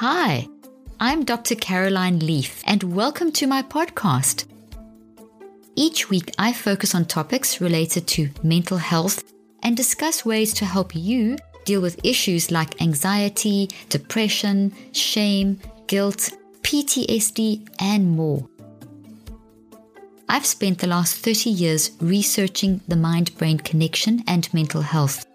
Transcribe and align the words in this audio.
Hi, 0.00 0.48
I'm 0.98 1.26
Dr. 1.26 1.54
Caroline 1.54 2.20
Leaf, 2.20 2.62
and 2.66 2.82
welcome 2.82 3.30
to 3.32 3.46
my 3.46 3.60
podcast. 3.60 4.46
Each 5.76 6.08
week, 6.08 6.32
I 6.38 6.54
focus 6.54 6.94
on 6.94 7.04
topics 7.04 7.60
related 7.60 8.06
to 8.06 8.30
mental 8.42 8.78
health 8.78 9.22
and 9.62 9.76
discuss 9.76 10.24
ways 10.24 10.54
to 10.54 10.64
help 10.64 10.96
you 10.96 11.36
deal 11.66 11.82
with 11.82 12.02
issues 12.02 12.50
like 12.50 12.80
anxiety, 12.80 13.68
depression, 13.90 14.72
shame, 14.92 15.60
guilt, 15.86 16.30
PTSD, 16.62 17.68
and 17.78 18.16
more. 18.16 18.48
I've 20.30 20.46
spent 20.46 20.78
the 20.78 20.86
last 20.86 21.16
30 21.16 21.50
years 21.50 21.90
researching 22.00 22.80
the 22.88 22.96
mind 22.96 23.36
brain 23.36 23.58
connection 23.58 24.24
and 24.26 24.48
mental 24.54 24.80
health. 24.80 25.26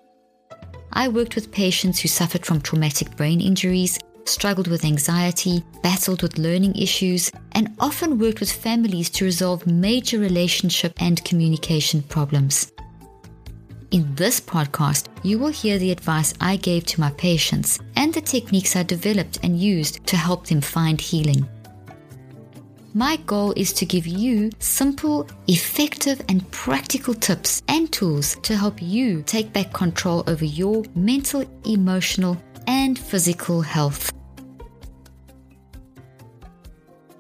I 0.91 1.07
worked 1.07 1.35
with 1.35 1.51
patients 1.51 1.99
who 1.99 2.07
suffered 2.07 2.47
from 2.47 2.61
traumatic 2.61 3.15
brain 3.15 3.41
injuries, 3.41 3.99
struggled 4.25 4.67
with 4.67 4.85
anxiety, 4.85 5.63
battled 5.81 6.21
with 6.21 6.37
learning 6.37 6.75
issues, 6.75 7.31
and 7.53 7.75
often 7.79 8.17
worked 8.19 8.39
with 8.39 8.51
families 8.51 9.09
to 9.11 9.25
resolve 9.25 9.65
major 9.65 10.19
relationship 10.19 10.93
and 10.97 11.23
communication 11.23 12.01
problems. 12.03 12.71
In 13.91 14.13
this 14.15 14.41
podcast, 14.41 15.07
you 15.23 15.39
will 15.39 15.51
hear 15.51 15.77
the 15.77 15.91
advice 15.91 16.33
I 16.41 16.57
gave 16.57 16.85
to 16.87 16.99
my 16.99 17.11
patients 17.11 17.79
and 17.95 18.13
the 18.13 18.21
techniques 18.21 18.75
I 18.75 18.83
developed 18.83 19.39
and 19.43 19.59
used 19.59 20.05
to 20.07 20.17
help 20.17 20.47
them 20.47 20.59
find 20.59 20.99
healing. 20.99 21.47
My 22.93 23.17
goal 23.25 23.53
is 23.57 23.73
to 23.73 23.85
give 23.85 24.07
you 24.07 24.51
simple, 24.59 25.27
effective, 25.47 26.21
and 26.29 26.49
practical 26.51 27.13
tips 27.13 27.61
and 27.67 27.91
tools 27.91 28.37
to 28.43 28.55
help 28.55 28.81
you 28.81 29.21
take 29.23 29.51
back 29.51 29.73
control 29.73 30.23
over 30.27 30.45
your 30.45 30.83
mental, 30.95 31.43
emotional, 31.65 32.41
and 32.67 32.97
physical 32.97 33.61
health. 33.61 34.11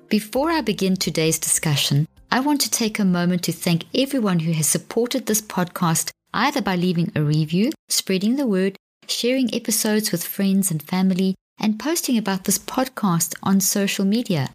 Before 0.09 0.51
I 0.51 0.61
begin 0.61 0.95
today's 0.95 1.39
discussion, 1.39 2.07
I 2.31 2.39
want 2.39 2.61
to 2.61 2.69
take 2.69 2.99
a 2.99 3.05
moment 3.05 3.43
to 3.43 3.51
thank 3.51 3.85
everyone 3.93 4.39
who 4.39 4.51
has 4.51 4.67
supported 4.67 5.25
this 5.25 5.41
podcast 5.41 6.11
either 6.33 6.61
by 6.61 6.75
leaving 6.75 7.11
a 7.15 7.23
review, 7.23 7.71
spreading 7.89 8.35
the 8.35 8.45
word, 8.45 8.75
sharing 9.07 9.53
episodes 9.53 10.11
with 10.11 10.23
friends 10.23 10.69
and 10.69 10.83
family, 10.83 11.35
and 11.59 11.79
posting 11.79 12.17
about 12.17 12.43
this 12.43 12.59
podcast 12.59 13.35
on 13.41 13.61
social 13.61 14.05
media. 14.05 14.49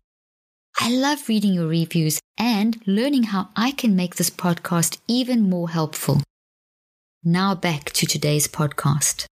I 0.79 0.91
love 0.91 1.29
reading 1.29 1.55
your 1.55 1.67
reviews 1.67 2.21
and 2.39 2.81
learning 2.87 3.25
how 3.25 3.49
I 3.57 3.71
can 3.71 3.97
make 3.97 4.17
this 4.17 4.31
podcast 4.31 4.99
even 5.09 5.49
more 5.49 5.71
helpful. 5.71 6.23
Now 7.25 7.55
back 7.55 7.91
to 7.93 8.07
today's 8.07 8.49
podcast. 8.49 9.27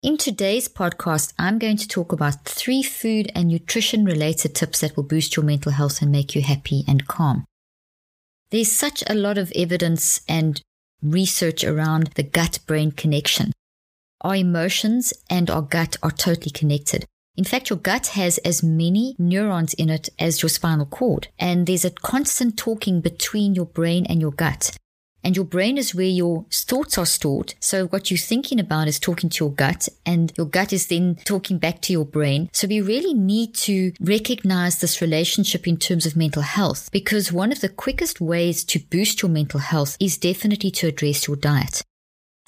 In 0.00 0.16
today's 0.16 0.68
podcast, 0.68 1.32
I'm 1.40 1.58
going 1.58 1.76
to 1.76 1.88
talk 1.88 2.12
about 2.12 2.44
three 2.44 2.84
food 2.84 3.32
and 3.34 3.48
nutrition 3.48 4.04
related 4.04 4.54
tips 4.54 4.78
that 4.78 4.96
will 4.96 5.02
boost 5.02 5.34
your 5.34 5.44
mental 5.44 5.72
health 5.72 6.00
and 6.00 6.12
make 6.12 6.36
you 6.36 6.42
happy 6.42 6.84
and 6.86 7.08
calm. 7.08 7.44
There's 8.52 8.70
such 8.70 9.02
a 9.08 9.16
lot 9.16 9.38
of 9.38 9.52
evidence 9.56 10.20
and 10.28 10.62
research 11.02 11.64
around 11.64 12.12
the 12.14 12.22
gut 12.22 12.60
brain 12.64 12.92
connection. 12.92 13.50
Our 14.20 14.36
emotions 14.36 15.12
and 15.28 15.50
our 15.50 15.62
gut 15.62 15.96
are 16.00 16.12
totally 16.12 16.52
connected. 16.52 17.04
In 17.36 17.42
fact, 17.42 17.68
your 17.68 17.80
gut 17.80 18.06
has 18.08 18.38
as 18.38 18.62
many 18.62 19.16
neurons 19.18 19.74
in 19.74 19.90
it 19.90 20.10
as 20.16 20.42
your 20.42 20.48
spinal 20.48 20.86
cord, 20.86 21.26
and 21.40 21.66
there's 21.66 21.84
a 21.84 21.90
constant 21.90 22.56
talking 22.56 23.00
between 23.00 23.56
your 23.56 23.66
brain 23.66 24.06
and 24.06 24.20
your 24.20 24.30
gut. 24.30 24.76
And 25.24 25.36
your 25.36 25.44
brain 25.44 25.78
is 25.78 25.94
where 25.94 26.06
your 26.06 26.46
thoughts 26.50 26.96
are 26.96 27.06
stored. 27.06 27.54
So 27.60 27.86
what 27.88 28.10
you're 28.10 28.18
thinking 28.18 28.60
about 28.60 28.88
is 28.88 28.98
talking 28.98 29.30
to 29.30 29.44
your 29.44 29.52
gut 29.52 29.88
and 30.06 30.32
your 30.36 30.46
gut 30.46 30.72
is 30.72 30.86
then 30.86 31.16
talking 31.24 31.58
back 31.58 31.80
to 31.82 31.92
your 31.92 32.04
brain. 32.04 32.48
So 32.52 32.66
we 32.66 32.80
really 32.80 33.14
need 33.14 33.54
to 33.56 33.92
recognize 34.00 34.80
this 34.80 35.00
relationship 35.00 35.66
in 35.66 35.76
terms 35.76 36.06
of 36.06 36.16
mental 36.16 36.42
health 36.42 36.90
because 36.92 37.32
one 37.32 37.52
of 37.52 37.60
the 37.60 37.68
quickest 37.68 38.20
ways 38.20 38.64
to 38.64 38.78
boost 38.78 39.22
your 39.22 39.30
mental 39.30 39.60
health 39.60 39.96
is 40.00 40.16
definitely 40.18 40.70
to 40.72 40.88
address 40.88 41.26
your 41.26 41.36
diet. 41.36 41.82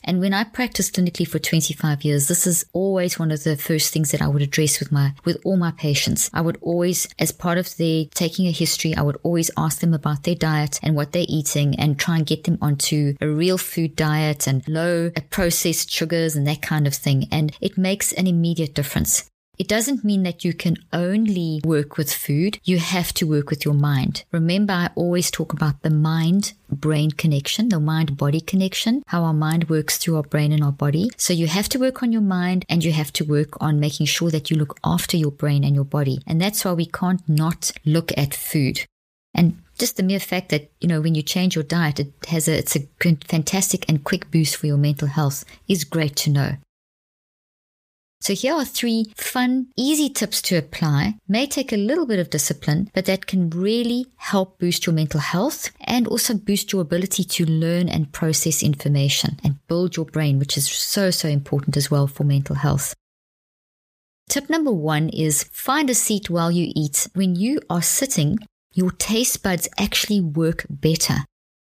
And 0.05 0.21
when 0.21 0.35
I 0.35 0.45
practiced 0.45 0.95
clinically 0.95 1.27
for 1.27 1.39
25 1.39 2.05
years, 2.05 2.29
this 2.29 2.47
is 2.47 2.65
always 2.73 3.19
one 3.19 3.31
of 3.31 3.45
the 3.45 3.57
first 3.57 3.93
things 3.93 4.11
that 4.11 4.23
I 4.23 4.29
would 4.29 4.43
address 4.43 4.81
with 4.81 4.93
my, 4.93 5.15
with 5.25 5.39
all 5.45 5.57
my 5.57 5.73
patients. 5.73 6.31
I 6.33 6.41
would 6.41 6.59
always, 6.61 7.09
as 7.19 7.33
part 7.33 7.59
of 7.59 7.77
the 7.77 8.09
taking 8.15 8.47
a 8.47 8.53
history, 8.53 8.95
I 8.95 9.03
would 9.03 9.19
always 9.23 9.51
ask 9.57 9.81
them 9.81 9.95
about 9.95 10.25
their 10.25 10.35
diet 10.35 10.81
and 10.83 10.95
what 10.97 11.13
they're 11.13 11.27
eating 11.29 11.79
and 11.79 11.99
try 11.99 12.17
and 12.17 12.27
get 12.27 12.45
them 12.45 12.59
onto 12.61 13.15
a 13.21 13.29
real 13.29 13.59
food 13.59 13.97
diet 13.97 14.47
and 14.47 14.67
low 14.69 15.11
processed 15.31 15.91
sugars 15.91 16.37
and 16.37 16.47
that 16.47 16.63
kind 16.63 16.87
of 16.87 16.95
thing. 16.95 17.27
And 17.31 17.57
it 17.61 17.79
makes 17.79 18.13
an 18.13 18.27
immediate 18.27 18.75
difference. 18.75 19.31
It 19.61 19.69
doesn't 19.69 20.05
mean 20.05 20.23
that 20.23 20.43
you 20.43 20.55
can 20.55 20.79
only 20.91 21.61
work 21.63 21.99
with 21.99 22.11
food. 22.11 22.59
You 22.65 22.79
have 22.79 23.13
to 23.13 23.27
work 23.27 23.51
with 23.51 23.63
your 23.63 23.75
mind. 23.75 24.25
Remember, 24.33 24.73
I 24.73 24.89
always 24.95 25.31
talk 25.31 25.53
about 25.53 25.83
the 25.83 25.91
mind 25.91 26.55
brain 26.71 27.11
connection, 27.11 27.69
the 27.69 27.79
mind 27.79 28.17
body 28.17 28.41
connection, 28.41 29.03
how 29.09 29.23
our 29.23 29.35
mind 29.35 29.69
works 29.69 29.99
through 29.99 30.17
our 30.17 30.23
brain 30.23 30.53
and 30.53 30.65
our 30.65 30.73
body. 30.73 31.11
So 31.19 31.35
you 31.35 31.47
have 31.47 31.69
to 31.71 31.79
work 31.79 32.03
on 32.03 32.11
your 32.11 32.23
mind 32.23 32.65
and 32.71 32.83
you 32.83 32.93
have 32.93 33.13
to 33.13 33.25
work 33.25 33.61
on 33.61 33.79
making 33.79 34.07
sure 34.07 34.31
that 34.31 34.51
you 34.51 34.57
look 34.57 34.79
after 34.83 35.19
your 35.19 35.31
brain 35.31 35.63
and 35.63 35.75
your 35.75 35.85
body. 35.85 36.21
And 36.27 36.41
that's 36.41 36.65
why 36.65 36.73
we 36.73 36.87
can't 36.87 37.21
not 37.29 37.71
look 37.85 38.17
at 38.17 38.33
food. 38.33 38.87
And 39.35 39.61
just 39.79 39.99
the 39.99 40.03
mere 40.03 40.21
fact 40.21 40.49
that, 40.49 40.71
you 40.81 40.89
know, 40.89 41.03
when 41.03 41.15
you 41.15 41.23
change 41.23 41.55
your 41.55 41.65
diet, 41.65 42.01
it 42.01 42.15
has 42.29 42.49
a, 42.49 42.57
it's 42.57 42.77
a 42.77 42.89
fantastic 43.29 43.87
and 43.91 44.05
quick 44.05 44.31
boost 44.31 44.57
for 44.57 44.69
your 44.69 44.79
mental 44.79 45.09
health 45.09 45.45
is 45.69 45.85
great 45.85 46.17
to 46.17 46.31
know. 46.31 46.53
So 48.23 48.35
here 48.35 48.53
are 48.55 48.67
three 48.67 49.13
fun, 49.17 49.69
easy 49.77 50.11
tips 50.11 50.43
to 50.43 50.57
apply. 50.57 51.15
May 51.27 51.47
take 51.47 51.73
a 51.73 51.79
little 51.79 52.05
bit 52.05 52.19
of 52.19 52.29
discipline, 52.29 52.91
but 52.93 53.07
that 53.07 53.27
can 53.27 53.49
really 53.49 54.07
help 54.17 54.59
boost 54.59 54.85
your 54.85 54.95
mental 54.95 55.21
health 55.21 55.71
and 55.81 56.07
also 56.07 56.35
boost 56.35 56.71
your 56.71 56.83
ability 56.83 57.25
to 57.25 57.47
learn 57.47 57.89
and 57.89 58.13
process 58.13 58.63
information 58.63 59.41
and 59.43 59.67
build 59.69 59.97
your 59.97 60.05
brain, 60.05 60.39
which 60.39 60.59
is 60.59 60.69
so, 60.69 61.11
so 61.11 61.29
important 61.29 61.79
as 61.79 61.91
well 61.91 62.07
for 62.07 62.25
mental 62.25 62.57
health. 62.57 62.95
Tip 64.29 64.51
number 64.51 64.71
one 64.71 65.09
is 65.09 65.45
find 65.45 65.89
a 65.89 65.95
seat 65.95 66.29
while 66.29 66.53
you 66.53 66.71
eat. 66.77 67.09
When 67.15 67.37
you 67.37 67.61
are 67.71 67.83
sitting, 67.83 68.39
your 68.75 68.91
taste 68.91 69.43
buds 69.43 69.67
actually 69.79 70.21
work 70.21 70.67
better. 70.69 71.25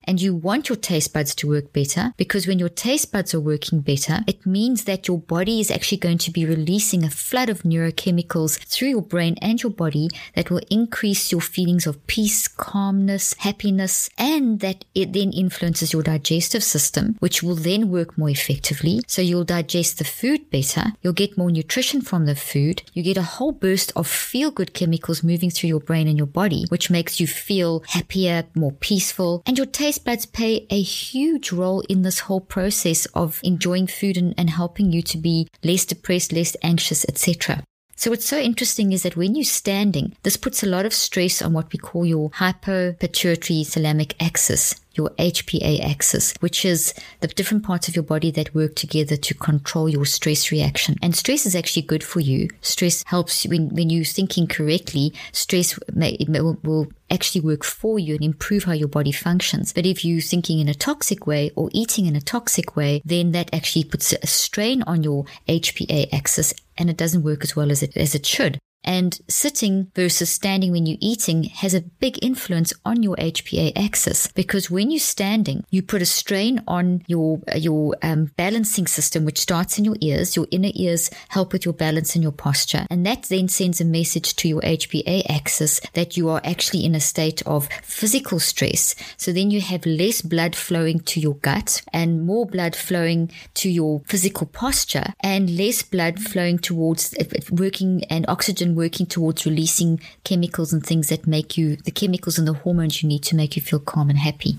And 0.04 0.22
you 0.22 0.34
want 0.34 0.68
your 0.68 0.76
taste 0.76 1.14
buds 1.14 1.36
to 1.36 1.48
work 1.48 1.74
better 1.74 2.14
because 2.18 2.48
when 2.48 2.60
your 2.60 2.70
taste 2.70 3.12
buds 3.12 3.34
are 3.34 3.40
working 3.40 3.82
better, 3.82 4.22
it 4.28 4.46
means 4.46 4.86
that 4.86 5.08
your 5.08 5.20
body 5.20 5.60
is 5.60 5.70
actually 5.70 6.00
going 6.00 6.18
to 6.20 6.32
be 6.32 6.46
releasing 6.46 7.04
a 7.04 7.10
flood 7.10 7.50
of 7.50 7.64
neurochemicals 7.64 8.58
through 8.66 8.90
your 8.90 9.02
brain 9.02 9.38
and 9.42 9.62
your 9.62 9.72
body 9.72 10.10
that 10.36 10.50
will 10.50 10.62
increase 10.70 11.32
your 11.32 11.42
feelings 11.42 11.86
of 11.86 12.06
peace, 12.08 12.48
calmness, 12.48 13.36
happiness, 13.40 14.10
and 14.18 14.60
that 14.60 14.86
it 14.96 15.14
then 15.14 15.32
influences 15.32 15.94
your 15.94 16.04
digestive 16.04 16.64
system, 16.64 17.16
which 17.20 17.44
will 17.44 17.56
then 17.56 17.90
work 17.90 18.18
more 18.18 18.30
effectively. 18.30 19.02
So 19.08 19.22
you'll 19.22 19.44
digest 19.44 19.98
the 19.98 20.04
food 20.04 20.50
better. 20.50 20.94
You'll 21.02 21.14
get 21.14 21.38
more 21.38 21.52
nutrition 21.52 22.02
from 22.02 22.26
the 22.26 22.36
food. 22.36 22.82
You 22.94 23.04
get 23.04 23.18
a 23.18 23.24
whole 23.24 23.52
burst 23.52 23.92
of 23.96 24.08
feel 24.08 24.52
good 24.52 24.74
chemicals 24.74 25.24
moving 25.24 25.52
through 25.52 25.70
your 25.70 25.80
brain 25.80 26.08
and 26.08 26.18
your 26.18 26.28
body, 26.28 26.66
which 26.70 26.90
makes 26.90 27.20
you 27.20 27.28
feel 27.28 27.84
happier, 27.88 28.46
more 28.56 28.72
peaceful, 28.72 29.44
and 29.46 29.58
your 29.58 29.68
taste 29.68 29.91
taste 29.92 30.06
buds 30.06 30.26
play 30.26 30.66
a 30.70 30.82
huge 30.82 31.52
role 31.52 31.82
in 31.90 32.02
this 32.02 32.20
whole 32.20 32.40
process 32.40 33.06
of 33.08 33.42
enjoying 33.44 33.88
food 33.88 34.16
and, 34.16 34.34
and 34.38 34.50
helping 34.50 34.94
you 34.94 35.02
to 35.02 35.18
be 35.18 35.50
less 35.66 35.84
depressed, 35.84 36.32
less 36.32 36.56
anxious, 36.64 37.04
etc. 37.10 37.62
So 38.02 38.10
what's 38.10 38.26
so 38.26 38.40
interesting 38.40 38.94
is 38.94 39.04
that 39.04 39.16
when 39.16 39.36
you're 39.36 39.44
standing, 39.44 40.16
this 40.24 40.36
puts 40.36 40.64
a 40.64 40.66
lot 40.66 40.88
of 40.88 40.94
stress 40.94 41.40
on 41.40 41.54
what 41.54 41.72
we 41.72 41.78
call 41.78 42.04
your 42.04 42.32
hypopituitary 42.32 43.62
thalamic 43.62 44.16
axis 44.20 44.74
your 44.94 45.10
HPA 45.12 45.84
axis, 45.84 46.34
which 46.42 46.66
is 46.66 46.94
the 47.22 47.28
different 47.28 47.64
parts 47.64 47.88
of 47.88 47.96
your 47.96 48.04
body 48.04 48.32
that 48.32 48.54
work 48.54 48.76
together 48.76 49.16
to 49.16 49.34
control 49.34 49.88
your 49.88 50.06
stress 50.06 50.52
reaction. 50.52 50.96
And 51.02 51.16
stress 51.16 51.46
is 51.46 51.56
actually 51.56 51.84
good 51.84 52.04
for 52.04 52.20
you. 52.20 52.50
Stress 52.62 53.04
helps 53.08 53.46
when, 53.46 53.70
when 53.70 53.90
you're 53.90 54.04
thinking 54.04 54.48
correctly, 54.48 55.14
stress 55.32 55.80
may, 55.94 56.18
will, 56.28 56.58
will 56.64 56.88
actually 57.10 57.42
work 57.42 57.64
for 57.64 58.00
you 58.00 58.16
and 58.16 58.24
improve 58.24 58.66
how 58.66 58.74
your 58.74 58.88
body 58.88 59.12
functions. 59.12 59.74
But 59.74 59.86
if 59.86 60.04
you're 60.04 60.22
thinking 60.22 60.60
in 60.60 60.68
a 60.68 60.74
toxic 60.74 61.26
way 61.26 61.52
or 61.56 61.70
eating 61.72 62.06
in 62.06 62.16
a 62.16 62.22
toxic 62.22 62.76
way, 62.76 63.02
then 63.06 63.32
that 63.32 63.54
actually 63.54 63.86
puts 63.86 64.14
a 64.14 64.28
strain 64.28 64.84
on 64.84 65.04
your 65.04 65.26
HPA 65.48 66.14
axis 66.14 66.54
and 66.82 66.90
it 66.90 66.98
doesn't 66.98 67.24
work 67.24 67.44
as 67.44 67.56
well 67.56 67.72
as 67.72 67.84
it, 67.84 67.96
as 67.96 68.16
it 68.16 68.26
should. 68.26 68.58
And 68.84 69.20
sitting 69.28 69.92
versus 69.96 70.30
standing 70.30 70.72
when 70.72 70.86
you're 70.86 70.98
eating 71.00 71.44
has 71.44 71.74
a 71.74 71.82
big 71.82 72.24
influence 72.24 72.74
on 72.84 73.04
your 73.04 73.16
HPA 73.18 73.74
axis 73.76 74.28
because 74.28 74.72
when 74.72 74.90
you're 74.90 75.00
standing, 75.00 75.64
you 75.70 75.84
put 75.84 76.02
a 76.02 76.06
strain 76.06 76.62
on 76.68 77.04
your 77.08 77.40
your 77.56 77.96
um, 78.02 78.32
balancing 78.38 78.88
system, 78.88 79.26
which 79.26 79.40
starts 79.40 79.78
in 79.78 79.86
your 79.86 79.98
ears. 80.02 80.36
Your 80.36 80.48
inner 80.52 80.72
ears 80.74 81.10
help 81.30 81.54
with 81.54 81.66
your 81.66 81.74
balance 81.74 82.16
and 82.16 82.24
your 82.24 82.32
posture, 82.32 82.88
and 82.90 83.06
that 83.06 83.24
then 83.24 83.48
sends 83.48 83.80
a 83.82 83.86
message 83.86 84.36
to 84.38 84.48
your 84.48 84.62
HPA 84.62 85.30
axis 85.30 85.80
that 85.94 86.18
you 86.18 86.30
are 86.30 86.42
actually 86.44 86.86
in 86.86 86.96
a 86.96 87.00
state 87.00 87.42
of 87.46 87.70
physical 87.84 88.40
stress. 88.40 88.96
So 89.18 89.32
then 89.32 89.52
you 89.52 89.62
have 89.62 89.86
less 89.86 90.22
blood 90.22 90.56
flowing 90.56 91.02
to 91.02 91.20
your 91.20 91.36
gut 91.36 91.82
and 91.94 92.26
more 92.26 92.46
blood 92.46 92.76
flowing 92.76 93.32
to 93.56 93.70
your 93.70 94.02
physical 94.06 94.48
posture, 94.48 95.14
and 95.20 95.56
less 95.56 95.84
blood 95.84 96.20
flowing 96.20 96.58
towards 96.58 97.14
uh, 97.14 97.26
working 97.52 98.04
and 98.06 98.26
oxygen 98.28 98.71
working 98.76 99.06
towards 99.06 99.46
releasing 99.46 100.00
chemicals 100.24 100.74
and 100.74 100.86
things 100.86 101.10
that 101.10 101.28
make 101.28 101.58
you, 101.58 101.76
the 101.78 101.92
chemicals 101.92 102.38
and 102.38 102.48
the 102.48 102.54
hormones 102.54 103.02
you 103.02 103.10
need 103.10 103.24
to 103.24 103.36
make 103.36 103.56
you 103.56 103.62
feel 103.62 103.80
calm 103.80 104.10
and 104.10 104.20
happy. 104.20 104.58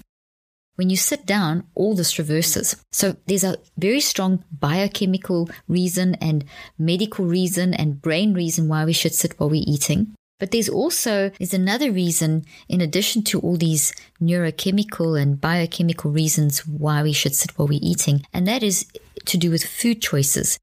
When 0.77 0.89
you 0.89 0.97
sit 0.97 1.27
down, 1.27 1.65
all 1.75 1.95
this 1.95 2.19
reverses. 2.19 2.77
So 2.93 3.17
there's 3.27 3.45
a 3.45 3.59
very 3.77 4.01
strong 4.01 4.43
biochemical 4.51 5.51
reason 5.69 6.15
and 6.17 6.45
medical 6.79 7.27
reason 7.27 7.75
and 7.75 8.01
brain 8.01 8.33
reason 8.33 8.69
why 8.69 8.85
we 8.85 8.95
should 8.95 9.15
sit 9.15 9.39
while 9.39 9.51
we're 9.51 9.65
eating. 9.67 10.15
But 10.41 10.51
there's 10.51 10.69
also 10.69 11.31
there's 11.39 11.55
another 11.55 11.93
reason 11.93 12.45
in 12.69 12.81
addition 12.81 13.23
to 13.25 13.39
all 13.41 13.57
these 13.57 13.95
neurochemical 14.21 15.21
and 15.21 15.41
biochemical 15.41 16.11
reasons 16.11 16.67
why 16.67 17.03
we 17.03 17.13
should 17.13 17.37
sit 17.37 17.57
while 17.57 17.69
we're 17.69 17.79
eating, 17.81 18.27
and 18.33 18.49
that 18.49 18.65
is 18.65 18.87
to 19.27 19.37
do 19.37 19.53
with 19.53 19.63
food 19.63 20.03
choices. 20.03 20.59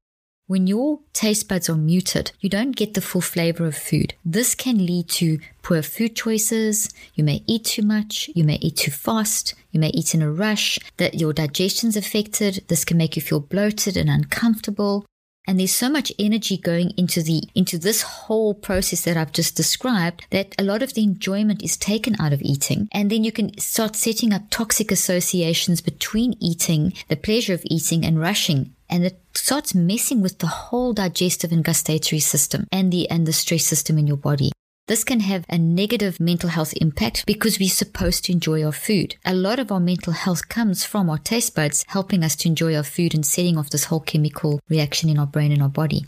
When 0.50 0.66
your 0.66 0.98
taste 1.12 1.46
buds 1.46 1.70
are 1.70 1.76
muted, 1.76 2.32
you 2.40 2.50
don't 2.50 2.72
get 2.72 2.94
the 2.94 3.00
full 3.00 3.20
flavor 3.20 3.66
of 3.66 3.76
food. 3.76 4.14
This 4.24 4.56
can 4.56 4.84
lead 4.84 5.08
to 5.10 5.38
poor 5.62 5.80
food 5.80 6.16
choices. 6.16 6.88
You 7.14 7.22
may 7.22 7.44
eat 7.46 7.66
too 7.66 7.82
much. 7.82 8.28
You 8.34 8.42
may 8.42 8.56
eat 8.56 8.78
too 8.78 8.90
fast. 8.90 9.54
You 9.70 9.78
may 9.78 9.90
eat 9.90 10.12
in 10.12 10.22
a 10.22 10.32
rush. 10.32 10.80
That 10.96 11.14
your 11.14 11.32
digestion's 11.32 11.96
affected. 11.96 12.64
This 12.66 12.84
can 12.84 12.96
make 12.96 13.14
you 13.14 13.22
feel 13.22 13.38
bloated 13.38 13.96
and 13.96 14.10
uncomfortable. 14.10 15.06
And 15.46 15.60
there's 15.60 15.72
so 15.72 15.88
much 15.88 16.12
energy 16.18 16.56
going 16.56 16.94
into 16.96 17.22
the 17.22 17.44
into 17.54 17.78
this 17.78 18.02
whole 18.02 18.52
process 18.52 19.02
that 19.04 19.16
I've 19.16 19.32
just 19.32 19.54
described 19.54 20.26
that 20.30 20.56
a 20.58 20.64
lot 20.64 20.82
of 20.82 20.94
the 20.94 21.04
enjoyment 21.04 21.62
is 21.62 21.76
taken 21.76 22.16
out 22.20 22.32
of 22.32 22.42
eating. 22.42 22.88
And 22.90 23.08
then 23.08 23.22
you 23.22 23.30
can 23.30 23.56
start 23.58 23.94
setting 23.94 24.32
up 24.32 24.50
toxic 24.50 24.90
associations 24.90 25.80
between 25.80 26.34
eating, 26.40 26.92
the 27.06 27.14
pleasure 27.14 27.54
of 27.54 27.62
eating 27.66 28.04
and 28.04 28.20
rushing 28.20 28.74
and 28.90 29.04
it 29.04 29.20
starts 29.34 29.74
messing 29.74 30.20
with 30.20 30.38
the 30.38 30.46
whole 30.46 30.92
digestive 30.92 31.52
and 31.52 31.64
gustatory 31.64 32.20
system 32.20 32.66
and 32.70 32.92
the 32.92 33.08
and 33.08 33.26
the 33.26 33.32
stress 33.32 33.64
system 33.64 33.96
in 33.96 34.06
your 34.06 34.16
body. 34.16 34.52
This 34.88 35.04
can 35.04 35.20
have 35.20 35.44
a 35.48 35.56
negative 35.56 36.18
mental 36.18 36.50
health 36.50 36.74
impact 36.80 37.24
because 37.24 37.60
we're 37.60 37.68
supposed 37.68 38.24
to 38.24 38.32
enjoy 38.32 38.64
our 38.64 38.72
food. 38.72 39.14
A 39.24 39.32
lot 39.32 39.60
of 39.60 39.70
our 39.70 39.78
mental 39.78 40.12
health 40.12 40.48
comes 40.48 40.84
from 40.84 41.08
our 41.08 41.18
taste 41.18 41.54
buds 41.54 41.84
helping 41.86 42.24
us 42.24 42.34
to 42.36 42.48
enjoy 42.48 42.74
our 42.74 42.82
food 42.82 43.14
and 43.14 43.24
setting 43.24 43.56
off 43.56 43.70
this 43.70 43.84
whole 43.84 44.00
chemical 44.00 44.58
reaction 44.68 45.08
in 45.08 45.16
our 45.16 45.28
brain 45.28 45.52
and 45.52 45.62
our 45.62 45.68
body. 45.68 46.06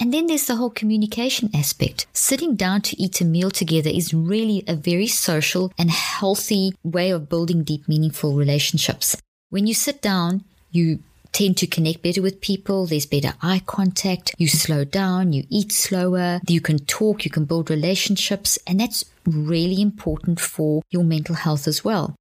And 0.00 0.12
then 0.12 0.26
there's 0.26 0.46
the 0.46 0.56
whole 0.56 0.70
communication 0.70 1.50
aspect. 1.54 2.06
Sitting 2.12 2.56
down 2.56 2.82
to 2.82 3.00
eat 3.00 3.20
a 3.20 3.24
meal 3.24 3.52
together 3.52 3.90
is 3.90 4.14
really 4.14 4.64
a 4.66 4.74
very 4.74 5.06
social 5.06 5.72
and 5.78 5.90
healthy 5.90 6.74
way 6.82 7.10
of 7.10 7.28
building 7.28 7.62
deep, 7.62 7.88
meaningful 7.88 8.34
relationships. 8.34 9.16
When 9.50 9.66
you 9.66 9.74
sit 9.74 10.02
down, 10.02 10.44
you 10.70 11.00
tend 11.32 11.56
to 11.58 11.66
connect 11.66 12.02
better 12.02 12.22
with 12.22 12.40
people. 12.40 12.86
There's 12.86 13.06
better 13.06 13.34
eye 13.42 13.62
contact. 13.64 14.34
You 14.38 14.48
slow 14.48 14.84
down, 14.84 15.32
you 15.32 15.44
eat 15.48 15.72
slower, 15.72 16.40
you 16.48 16.60
can 16.60 16.78
talk, 16.80 17.24
you 17.24 17.30
can 17.30 17.44
build 17.44 17.70
relationships. 17.70 18.58
And 18.66 18.80
that's 18.80 19.04
really 19.26 19.80
important 19.80 20.40
for 20.40 20.82
your 20.90 21.04
mental 21.04 21.34
health 21.34 21.68
as 21.68 21.84
well. 21.84 22.14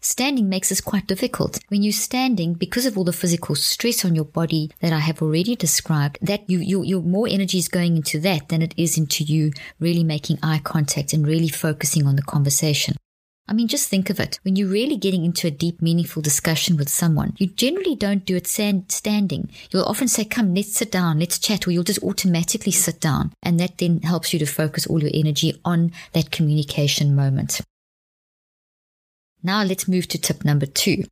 Standing 0.00 0.50
makes 0.50 0.68
this 0.68 0.82
quite 0.82 1.06
difficult. 1.06 1.58
When 1.68 1.82
you're 1.82 1.92
standing, 1.92 2.52
because 2.52 2.84
of 2.84 2.98
all 2.98 3.04
the 3.04 3.12
physical 3.12 3.54
stress 3.54 4.04
on 4.04 4.14
your 4.14 4.26
body 4.26 4.70
that 4.80 4.92
I 4.92 4.98
have 4.98 5.22
already 5.22 5.56
described, 5.56 6.18
that 6.20 6.48
you, 6.48 6.58
you, 6.58 6.82
your 6.82 7.00
more 7.00 7.26
energy 7.26 7.56
is 7.56 7.68
going 7.68 7.96
into 7.96 8.20
that 8.20 8.50
than 8.50 8.60
it 8.60 8.74
is 8.76 8.98
into 8.98 9.24
you 9.24 9.52
really 9.80 10.04
making 10.04 10.40
eye 10.42 10.60
contact 10.62 11.14
and 11.14 11.26
really 11.26 11.48
focusing 11.48 12.06
on 12.06 12.16
the 12.16 12.22
conversation. 12.22 12.96
I 13.46 13.52
mean, 13.52 13.68
just 13.68 13.88
think 13.88 14.08
of 14.08 14.18
it. 14.18 14.40
When 14.42 14.56
you're 14.56 14.68
really 14.68 14.96
getting 14.96 15.24
into 15.24 15.46
a 15.46 15.50
deep, 15.50 15.82
meaningful 15.82 16.22
discussion 16.22 16.78
with 16.78 16.88
someone, 16.88 17.34
you 17.36 17.46
generally 17.46 17.94
don't 17.94 18.24
do 18.24 18.36
it 18.36 18.46
stand, 18.46 18.90
standing. 18.90 19.50
You'll 19.70 19.84
often 19.84 20.08
say, 20.08 20.24
come, 20.24 20.54
let's 20.54 20.74
sit 20.74 20.90
down, 20.90 21.18
let's 21.18 21.38
chat, 21.38 21.66
or 21.66 21.70
you'll 21.70 21.84
just 21.84 22.02
automatically 22.02 22.72
sit 22.72 23.00
down. 23.00 23.32
And 23.42 23.60
that 23.60 23.76
then 23.78 24.00
helps 24.00 24.32
you 24.32 24.38
to 24.38 24.46
focus 24.46 24.86
all 24.86 25.02
your 25.02 25.10
energy 25.12 25.60
on 25.64 25.92
that 26.12 26.30
communication 26.30 27.14
moment. 27.14 27.60
Now 29.42 29.62
let's 29.62 29.86
move 29.86 30.08
to 30.08 30.18
tip 30.18 30.42
number 30.42 30.64
two. 30.64 31.04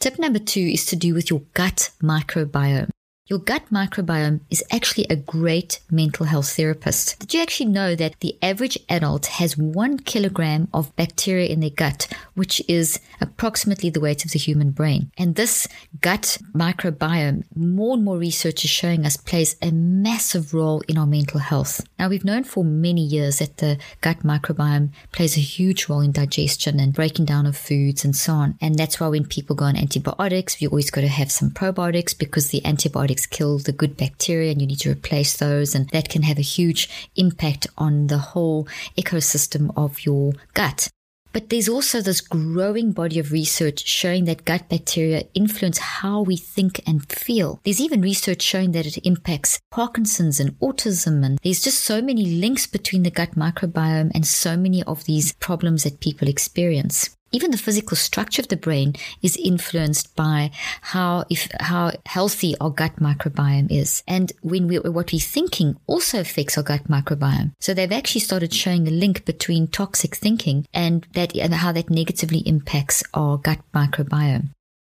Tip 0.00 0.18
number 0.18 0.40
two 0.40 0.60
is 0.60 0.84
to 0.86 0.96
do 0.96 1.14
with 1.14 1.30
your 1.30 1.42
gut 1.54 1.90
microbiome. 2.02 2.90
Your 3.28 3.38
gut 3.38 3.62
microbiome 3.70 4.40
is 4.50 4.64
actually 4.72 5.06
a 5.08 5.14
great 5.14 5.78
mental 5.88 6.26
health 6.26 6.56
therapist. 6.56 7.20
Did 7.20 7.34
you 7.34 7.40
actually 7.40 7.70
know 7.70 7.94
that 7.94 8.18
the 8.18 8.36
average 8.42 8.76
adult 8.88 9.26
has 9.26 9.56
one 9.56 10.00
kilogram 10.00 10.66
of 10.74 10.94
bacteria 10.96 11.46
in 11.46 11.60
their 11.60 11.70
gut, 11.70 12.08
which 12.34 12.60
is 12.66 12.98
approximately 13.20 13.90
the 13.90 14.00
weight 14.00 14.24
of 14.24 14.32
the 14.32 14.40
human 14.40 14.72
brain? 14.72 15.12
And 15.16 15.36
this 15.36 15.68
gut 16.00 16.36
microbiome, 16.52 17.44
more 17.54 17.94
and 17.94 18.04
more 18.04 18.18
research 18.18 18.64
is 18.64 18.70
showing 18.70 19.06
us, 19.06 19.16
plays 19.16 19.54
a 19.62 19.70
massive 19.70 20.52
role 20.52 20.82
in 20.88 20.98
our 20.98 21.06
mental 21.06 21.38
health. 21.38 21.80
Now, 22.00 22.08
we've 22.08 22.24
known 22.24 22.42
for 22.42 22.64
many 22.64 23.02
years 23.02 23.38
that 23.38 23.58
the 23.58 23.78
gut 24.00 24.24
microbiome 24.24 24.90
plays 25.12 25.36
a 25.36 25.40
huge 25.40 25.88
role 25.88 26.00
in 26.00 26.10
digestion 26.10 26.80
and 26.80 26.92
breaking 26.92 27.26
down 27.26 27.46
of 27.46 27.56
foods 27.56 28.04
and 28.04 28.16
so 28.16 28.32
on. 28.32 28.58
And 28.60 28.74
that's 28.74 28.98
why 28.98 29.06
when 29.06 29.26
people 29.26 29.54
go 29.54 29.66
on 29.66 29.76
antibiotics, 29.76 30.60
you 30.60 30.70
always 30.70 30.90
got 30.90 31.02
to 31.02 31.08
have 31.08 31.30
some 31.30 31.50
probiotics 31.50 32.18
because 32.18 32.48
the 32.48 32.66
antibiotics 32.66 33.11
antibiotics 33.12 33.26
kill 33.26 33.58
the 33.58 33.72
good 33.72 33.96
bacteria 33.96 34.50
and 34.50 34.60
you 34.60 34.66
need 34.66 34.80
to 34.80 34.90
replace 34.90 35.36
those. 35.36 35.74
And 35.74 35.88
that 35.90 36.08
can 36.08 36.22
have 36.22 36.38
a 36.38 36.42
huge 36.42 36.88
impact 37.16 37.66
on 37.76 38.06
the 38.08 38.18
whole 38.18 38.66
ecosystem 38.96 39.70
of 39.76 40.04
your 40.04 40.32
gut. 40.54 40.88
But 41.32 41.48
there's 41.48 41.68
also 41.68 42.02
this 42.02 42.20
growing 42.20 42.92
body 42.92 43.18
of 43.18 43.32
research 43.32 43.86
showing 43.86 44.26
that 44.26 44.44
gut 44.44 44.68
bacteria 44.68 45.24
influence 45.32 45.78
how 45.78 46.20
we 46.20 46.36
think 46.36 46.82
and 46.86 47.00
feel. 47.10 47.58
There's 47.64 47.80
even 47.80 48.02
research 48.02 48.42
showing 48.42 48.72
that 48.72 48.86
it 48.86 48.98
impacts 49.06 49.58
Parkinson's 49.70 50.40
and 50.40 50.58
autism. 50.60 51.24
And 51.24 51.38
there's 51.42 51.62
just 51.62 51.80
so 51.84 52.02
many 52.02 52.26
links 52.26 52.66
between 52.66 53.02
the 53.02 53.10
gut 53.10 53.34
microbiome 53.34 54.10
and 54.14 54.26
so 54.26 54.58
many 54.58 54.82
of 54.82 55.04
these 55.04 55.32
problems 55.40 55.84
that 55.84 56.00
people 56.00 56.28
experience 56.28 57.16
even 57.32 57.50
the 57.50 57.58
physical 57.58 57.96
structure 57.96 58.42
of 58.42 58.48
the 58.48 58.56
brain 58.56 58.94
is 59.22 59.36
influenced 59.36 60.14
by 60.16 60.50
how 60.80 61.24
if 61.30 61.48
how 61.60 61.92
healthy 62.06 62.54
our 62.60 62.70
gut 62.70 62.96
microbiome 62.96 63.70
is 63.70 64.02
and 64.06 64.32
when 64.42 64.68
we 64.68 64.78
what 64.78 65.12
we're 65.12 65.18
thinking 65.18 65.76
also 65.86 66.20
affects 66.20 66.56
our 66.56 66.64
gut 66.64 66.84
microbiome 66.88 67.52
so 67.60 67.74
they've 67.74 67.92
actually 67.92 68.20
started 68.20 68.52
showing 68.52 68.86
a 68.86 68.90
link 68.90 69.24
between 69.24 69.66
toxic 69.66 70.14
thinking 70.14 70.66
and 70.72 71.06
that 71.14 71.34
and 71.36 71.54
how 71.54 71.72
that 71.72 71.90
negatively 71.90 72.40
impacts 72.40 73.02
our 73.14 73.36
gut 73.38 73.60
microbiome 73.74 74.50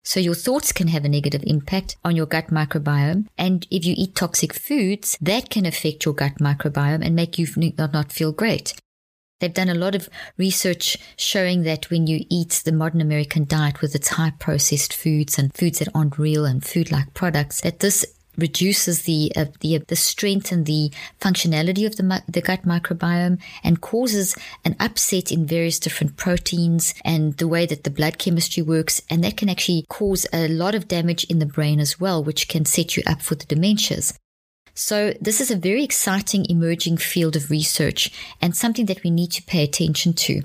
so 0.06 0.20
your 0.20 0.36
thoughts 0.36 0.72
can 0.72 0.88
have 0.90 1.04
a 1.04 1.10
negative 1.10 1.44
impact 1.48 1.98
on 2.06 2.16
your 2.16 2.28
gut 2.28 2.50
microbiome. 2.50 3.26
And 3.40 3.66
if 3.72 3.86
you 3.86 3.96
eat 3.98 4.16
toxic 4.16 4.54
foods, 4.54 5.18
that 5.20 5.50
can 5.50 5.66
affect 5.66 6.06
your 6.06 6.14
gut 6.14 6.36
microbiome 6.36 7.04
and 7.04 7.16
make 7.16 7.40
you 7.40 7.48
not 7.76 8.12
feel 8.12 8.32
great. 8.32 8.76
They've 9.46 9.54
done 9.54 9.70
a 9.70 9.76
lot 9.76 9.94
of 9.94 10.10
research 10.38 10.98
showing 11.18 11.62
that 11.66 11.92
when 11.92 12.08
you 12.08 12.26
eat 12.32 12.64
the 12.66 12.72
modern 12.72 13.00
American 13.00 13.46
diet 13.46 13.80
with 13.80 13.94
its 13.94 14.08
high 14.08 14.34
processed 14.40 14.92
foods 14.92 15.38
and 15.38 15.54
foods 15.54 15.78
that 15.78 15.88
aren't 15.94 16.18
real 16.18 16.46
and 16.46 16.66
food 16.66 16.92
like 16.92 17.14
products, 17.14 17.62
that 17.62 17.80
this 17.80 18.04
reduces 18.40 19.04
the 19.04 19.32
uh, 19.36 19.46
the 19.60 19.78
the 19.88 19.96
strength 19.96 20.52
and 20.52 20.66
the 20.66 20.92
functionality 21.22 21.86
of 21.86 21.96
the 21.98 22.24
the 22.28 22.42
gut 22.42 22.64
microbiome 22.64 23.40
and 23.64 23.82
causes 23.82 24.36
an 24.66 24.76
upset 24.80 25.32
in 25.32 25.46
various 25.46 25.78
different 25.78 26.18
proteins 26.18 26.96
and 27.06 27.38
the 27.38 27.48
way 27.48 27.68
that 27.68 27.84
the 27.84 27.92
blood 27.92 28.18
chemistry 28.18 28.64
works 28.64 29.00
and 29.12 29.24
that 29.24 29.38
can 29.38 29.48
actually 29.48 29.86
cause 29.90 30.26
a 30.34 30.48
lot 30.48 30.74
of 30.74 30.88
damage 30.88 31.24
in 31.26 31.38
the 31.38 31.46
brain 31.46 31.80
as 31.80 32.00
well 32.00 32.22
which 32.22 32.48
can 32.48 32.66
set 32.66 32.98
you 32.98 33.04
up 33.06 33.22
for 33.22 33.36
the 33.36 33.46
dementias 33.46 34.18
So 34.76 35.14
this 35.22 35.40
is 35.40 35.50
a 35.50 35.56
very 35.56 35.84
exciting 35.84 36.46
emerging 36.50 36.98
field 36.98 37.36
of 37.36 37.50
research 37.50 38.12
and 38.42 38.56
something 38.56 38.86
that 38.88 39.04
we 39.04 39.10
need 39.10 39.32
to 39.32 39.44
pay 39.44 39.64
attention 39.64 40.14
to. 40.14 40.42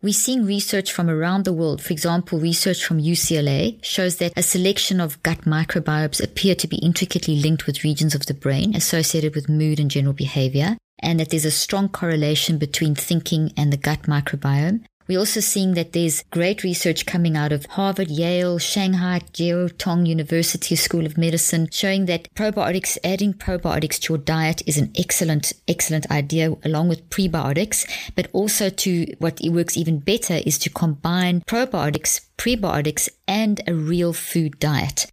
We're 0.00 0.12
seeing 0.12 0.44
research 0.44 0.90
from 0.90 1.08
around 1.08 1.44
the 1.44 1.52
world. 1.52 1.80
For 1.80 1.92
example, 1.92 2.38
research 2.38 2.84
from 2.84 3.00
UCLA 3.00 3.84
shows 3.84 4.16
that 4.16 4.32
a 4.36 4.42
selection 4.42 5.00
of 5.00 5.22
gut 5.22 5.42
microbiomes 5.42 6.22
appear 6.22 6.56
to 6.56 6.66
be 6.66 6.78
intricately 6.78 7.36
linked 7.36 7.66
with 7.66 7.84
regions 7.84 8.14
of 8.14 8.26
the 8.26 8.34
brain 8.34 8.74
associated 8.74 9.36
with 9.36 9.48
mood 9.48 9.78
and 9.78 9.90
general 9.90 10.12
behavior, 10.12 10.76
and 10.98 11.20
that 11.20 11.30
there's 11.30 11.44
a 11.44 11.52
strong 11.52 11.88
correlation 11.88 12.58
between 12.58 12.96
thinking 12.96 13.52
and 13.56 13.72
the 13.72 13.76
gut 13.76 14.02
microbiome. 14.02 14.84
We're 15.08 15.18
also 15.18 15.40
seeing 15.40 15.74
that 15.74 15.92
there's 15.92 16.24
great 16.30 16.62
research 16.62 17.06
coming 17.06 17.36
out 17.36 17.52
of 17.52 17.66
Harvard, 17.66 18.10
Yale, 18.10 18.58
Shanghai, 18.58 19.20
Jiao 19.32 19.76
Tong 19.78 20.06
University 20.06 20.76
School 20.76 21.06
of 21.06 21.18
Medicine 21.18 21.68
showing 21.70 22.06
that 22.06 22.32
probiotics, 22.34 22.98
adding 23.04 23.34
probiotics 23.34 23.98
to 24.00 24.12
your 24.12 24.18
diet 24.18 24.62
is 24.66 24.78
an 24.78 24.92
excellent, 24.96 25.52
excellent 25.68 26.10
idea 26.10 26.54
along 26.64 26.88
with 26.88 27.08
prebiotics. 27.10 27.88
But 28.14 28.28
also 28.32 28.70
to 28.70 29.06
what 29.18 29.40
works 29.44 29.76
even 29.76 29.98
better 29.98 30.40
is 30.46 30.58
to 30.60 30.70
combine 30.70 31.42
probiotics, 31.42 32.20
prebiotics 32.38 33.08
and 33.26 33.60
a 33.66 33.74
real 33.74 34.12
food 34.12 34.58
diet. 34.58 35.06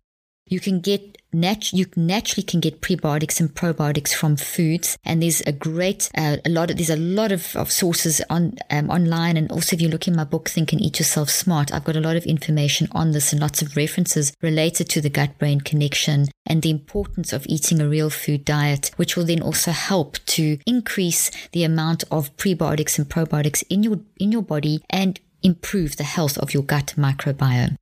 You 0.47 0.59
can 0.59 0.79
get 0.79 1.18
nat- 1.33 1.73
you 1.73 1.85
naturally 1.95 2.43
can 2.43 2.59
get 2.59 2.81
prebiotics 2.81 3.39
and 3.39 3.53
probiotics 3.53 4.13
from 4.13 4.35
foods, 4.35 4.97
and 5.03 5.21
there's 5.21 5.41
a 5.41 5.51
great 5.51 6.09
uh, 6.17 6.37
a 6.45 6.49
lot 6.49 6.71
of 6.71 6.77
there's 6.77 6.89
a 6.89 6.95
lot 6.95 7.31
of, 7.31 7.55
of 7.55 7.71
sources 7.71 8.21
on 8.29 8.55
um, 8.69 8.89
online, 8.89 9.37
and 9.37 9.51
also 9.51 9.75
if 9.75 9.81
you 9.81 9.89
look 9.89 10.07
in 10.07 10.15
my 10.15 10.23
book 10.23 10.49
Think 10.49 10.73
and 10.73 10.81
Eat 10.81 10.99
Yourself 10.99 11.29
Smart, 11.29 11.73
I've 11.73 11.83
got 11.83 11.95
a 11.95 12.01
lot 12.01 12.15
of 12.15 12.25
information 12.25 12.87
on 12.91 13.11
this 13.11 13.31
and 13.31 13.41
lots 13.41 13.61
of 13.61 13.75
references 13.75 14.33
related 14.41 14.89
to 14.89 15.01
the 15.01 15.09
gut 15.09 15.37
brain 15.37 15.61
connection 15.61 16.27
and 16.45 16.61
the 16.61 16.71
importance 16.71 17.33
of 17.33 17.45
eating 17.47 17.79
a 17.79 17.87
real 17.87 18.09
food 18.09 18.45
diet, 18.45 18.91
which 18.97 19.15
will 19.15 19.25
then 19.25 19.41
also 19.41 19.71
help 19.71 20.17
to 20.25 20.57
increase 20.65 21.31
the 21.51 21.63
amount 21.63 22.03
of 22.11 22.35
prebiotics 22.37 22.97
and 22.97 23.09
probiotics 23.09 23.63
in 23.69 23.83
your 23.83 23.99
in 24.17 24.31
your 24.31 24.41
body 24.41 24.81
and 24.89 25.19
improve 25.41 25.95
the 25.95 26.03
health 26.03 26.37
of 26.37 26.53
your 26.53 26.63
gut 26.63 26.93
microbiome. 26.97 27.75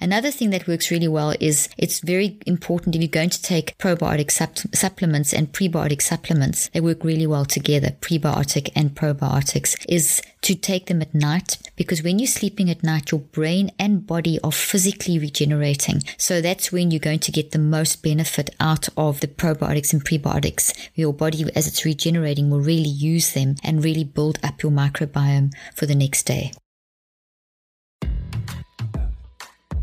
Another 0.00 0.30
thing 0.30 0.50
that 0.50 0.66
works 0.66 0.90
really 0.90 1.08
well 1.08 1.34
is 1.40 1.68
it's 1.76 2.00
very 2.00 2.38
important 2.46 2.94
if 2.94 3.02
you're 3.02 3.08
going 3.08 3.30
to 3.30 3.42
take 3.42 3.76
probiotic 3.76 4.30
sup- 4.30 4.74
supplements 4.74 5.34
and 5.34 5.52
prebiotic 5.52 6.00
supplements, 6.00 6.70
they 6.70 6.80
work 6.80 7.04
really 7.04 7.26
well 7.26 7.44
together, 7.44 7.90
prebiotic 8.00 8.70
and 8.74 8.94
probiotics, 8.94 9.76
is 9.88 10.22
to 10.42 10.54
take 10.54 10.86
them 10.86 11.02
at 11.02 11.14
night 11.14 11.58
because 11.76 12.02
when 12.02 12.18
you're 12.18 12.26
sleeping 12.26 12.70
at 12.70 12.82
night, 12.82 13.10
your 13.10 13.20
brain 13.20 13.70
and 13.78 14.06
body 14.06 14.38
are 14.42 14.52
physically 14.52 15.18
regenerating. 15.18 16.02
So 16.16 16.40
that's 16.40 16.72
when 16.72 16.90
you're 16.90 16.98
going 16.98 17.18
to 17.20 17.32
get 17.32 17.50
the 17.50 17.58
most 17.58 18.02
benefit 18.02 18.50
out 18.58 18.88
of 18.96 19.20
the 19.20 19.28
probiotics 19.28 19.92
and 19.92 20.04
prebiotics. 20.04 20.72
Your 20.94 21.12
body, 21.12 21.44
as 21.54 21.66
it's 21.66 21.84
regenerating, 21.84 22.48
will 22.48 22.60
really 22.60 22.88
use 22.88 23.34
them 23.34 23.56
and 23.62 23.84
really 23.84 24.04
build 24.04 24.38
up 24.42 24.62
your 24.62 24.72
microbiome 24.72 25.52
for 25.74 25.84
the 25.86 25.94
next 25.94 26.24
day. 26.24 26.52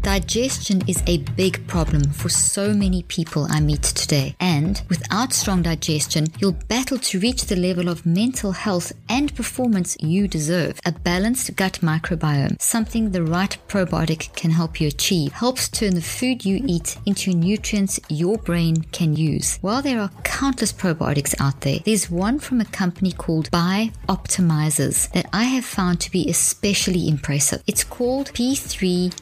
Digestion 0.08 0.82
is 0.88 1.04
a 1.06 1.18
big 1.36 1.68
problem 1.68 2.12
for 2.12 2.30
so 2.30 2.74
many 2.74 3.04
people 3.04 3.46
I 3.50 3.60
meet 3.60 3.84
today, 3.84 4.38
and 4.40 4.82
without 4.88 5.34
strong 5.34 5.64
digestion, 5.64 6.28
you'll 6.40 6.54
battle 6.70 6.98
to 6.98 7.20
reach 7.20 7.48
the 7.48 7.58
level 7.58 7.90
of 7.90 8.06
mental 8.06 8.54
health 8.54 8.94
and 9.10 9.36
performance 9.36 9.98
you 10.00 10.30
deserve. 10.30 10.80
A 10.86 10.94
balanced 10.94 11.54
gut 11.58 11.80
microbiome, 11.82 12.62
something 12.62 13.12
the 13.12 13.22
right 13.22 13.58
probiotic 13.68 14.34
can 14.34 14.52
help 14.52 14.80
you 14.80 14.88
achieve, 14.88 15.34
helps 15.34 15.68
turn 15.68 15.96
the 15.96 16.02
food 16.02 16.46
you 16.46 16.64
eat 16.66 16.98
into 17.06 17.34
nutrients 17.34 18.00
your 18.08 18.38
brain 18.38 18.84
can 18.94 19.14
use. 19.14 19.58
While 19.60 19.82
there 19.82 20.00
are 20.00 20.12
countless 20.24 20.72
probiotics 20.72 21.36
out 21.42 21.60
there, 21.60 21.80
there's 21.84 22.10
one 22.10 22.40
from 22.40 22.62
a 22.62 22.66
company 22.66 23.12
called 23.12 23.52
Bioptimizers 23.52 25.12
that 25.12 25.28
I 25.34 25.44
have 25.44 25.66
found 25.66 26.00
to 26.00 26.12
be 26.12 26.30
especially 26.30 27.10
impressive. 27.10 27.62
It's 27.68 27.84
called 27.84 28.28
P3 28.28 29.14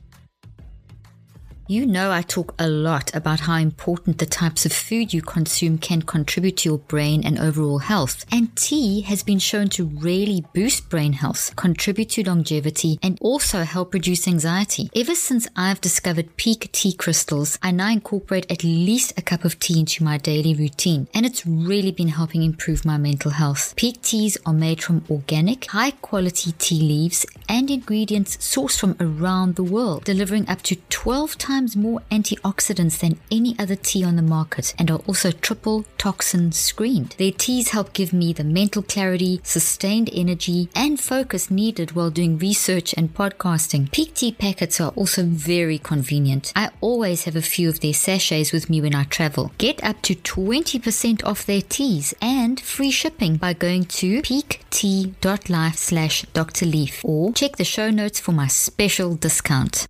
You 1.72 1.86
know, 1.86 2.12
I 2.12 2.20
talk 2.20 2.54
a 2.58 2.68
lot 2.68 3.14
about 3.14 3.40
how 3.40 3.56
important 3.56 4.18
the 4.18 4.26
types 4.26 4.66
of 4.66 4.74
food 4.74 5.14
you 5.14 5.22
consume 5.22 5.78
can 5.78 6.02
contribute 6.02 6.58
to 6.58 6.68
your 6.68 6.76
brain 6.76 7.24
and 7.24 7.38
overall 7.38 7.78
health. 7.78 8.26
And 8.30 8.54
tea 8.54 9.00
has 9.00 9.22
been 9.22 9.38
shown 9.38 9.70
to 9.70 9.86
really 9.86 10.44
boost 10.52 10.90
brain 10.90 11.14
health, 11.14 11.56
contribute 11.56 12.10
to 12.10 12.28
longevity, 12.28 12.98
and 13.02 13.16
also 13.22 13.62
help 13.62 13.94
reduce 13.94 14.28
anxiety. 14.28 14.90
Ever 14.94 15.14
since 15.14 15.48
I've 15.56 15.80
discovered 15.80 16.36
Pique 16.36 16.70
Tea 16.72 16.92
crystals, 16.92 17.58
I 17.62 17.70
now 17.70 17.88
incorporate 17.88 18.52
at 18.52 18.62
least 18.62 19.18
a 19.18 19.22
cup 19.22 19.42
of 19.46 19.58
tea 19.58 19.80
into 19.80 20.04
my 20.04 20.18
daily 20.18 20.54
routine, 20.54 21.08
and 21.14 21.24
it's 21.24 21.46
really 21.46 21.90
been 21.90 22.08
helping 22.08 22.42
improve 22.42 22.84
my 22.84 22.98
mental 22.98 23.30
health. 23.30 23.72
Pique 23.76 24.02
teas 24.02 24.36
are 24.44 24.52
made 24.52 24.82
from 24.82 25.06
organic, 25.08 25.64
high 25.70 25.92
quality 25.92 26.52
tea 26.58 26.80
leaves 26.80 27.24
and 27.48 27.70
ingredients 27.70 28.36
sourced 28.36 28.78
from 28.78 28.94
around 29.00 29.54
the 29.54 29.64
world, 29.64 30.04
delivering 30.04 30.46
up 30.50 30.60
to 30.60 30.76
12 30.90 31.38
times 31.38 31.62
times 31.62 31.76
more 31.76 32.00
antioxidants 32.11 32.99
than 32.99 33.16
any 33.31 33.54
other 33.57 33.76
tea 33.76 34.02
on 34.02 34.16
the 34.16 34.23
market 34.23 34.75
and 34.78 34.90
are 34.90 34.99
also 35.07 35.31
triple 35.31 35.85
toxin 35.97 36.50
screened. 36.50 37.14
Their 37.19 37.31
teas 37.31 37.69
help 37.69 37.92
give 37.92 38.12
me 38.12 38.33
the 38.33 38.42
mental 38.42 38.83
clarity, 38.83 39.40
sustained 39.45 40.11
energy, 40.12 40.69
and 40.75 40.99
focus 40.99 41.52
needed 41.52 41.92
while 41.92 42.11
doing 42.11 42.37
research 42.37 42.92
and 42.95 43.14
podcasting. 43.14 43.92
Pique 43.92 44.14
tea 44.14 44.33
packets 44.33 44.81
are 44.81 44.90
also 44.97 45.23
very 45.25 45.78
convenient. 45.78 46.52
I 46.57 46.71
always 46.81 47.25
have 47.25 47.37
a 47.37 47.42
few 47.54 47.69
of 47.69 47.78
their 47.78 47.95
sachets 47.95 48.50
with 48.52 48.69
me 48.69 48.81
when 48.81 48.97
I 48.97 49.04
travel. 49.04 49.52
Get 49.59 49.85
up 49.85 50.02
to 50.02 50.16
20% 50.16 51.25
off 51.25 51.47
their 51.47 51.62
teas 51.62 52.12
and 52.21 52.61
free 52.61 52.90
shipping 52.90 53.37
by 53.37 53.52
going 53.52 53.85
to 54.00 54.21
peaktea.life 54.23 55.76
slash 55.76 56.26
Dr. 56.33 56.66
Leaf 56.66 57.04
or 57.04 57.33
check 57.33 57.54
the 57.54 57.64
show 57.64 57.90
notes 57.90 58.19
for 58.19 58.33
my 58.33 58.49
special 58.49 59.14
discount. 59.14 59.87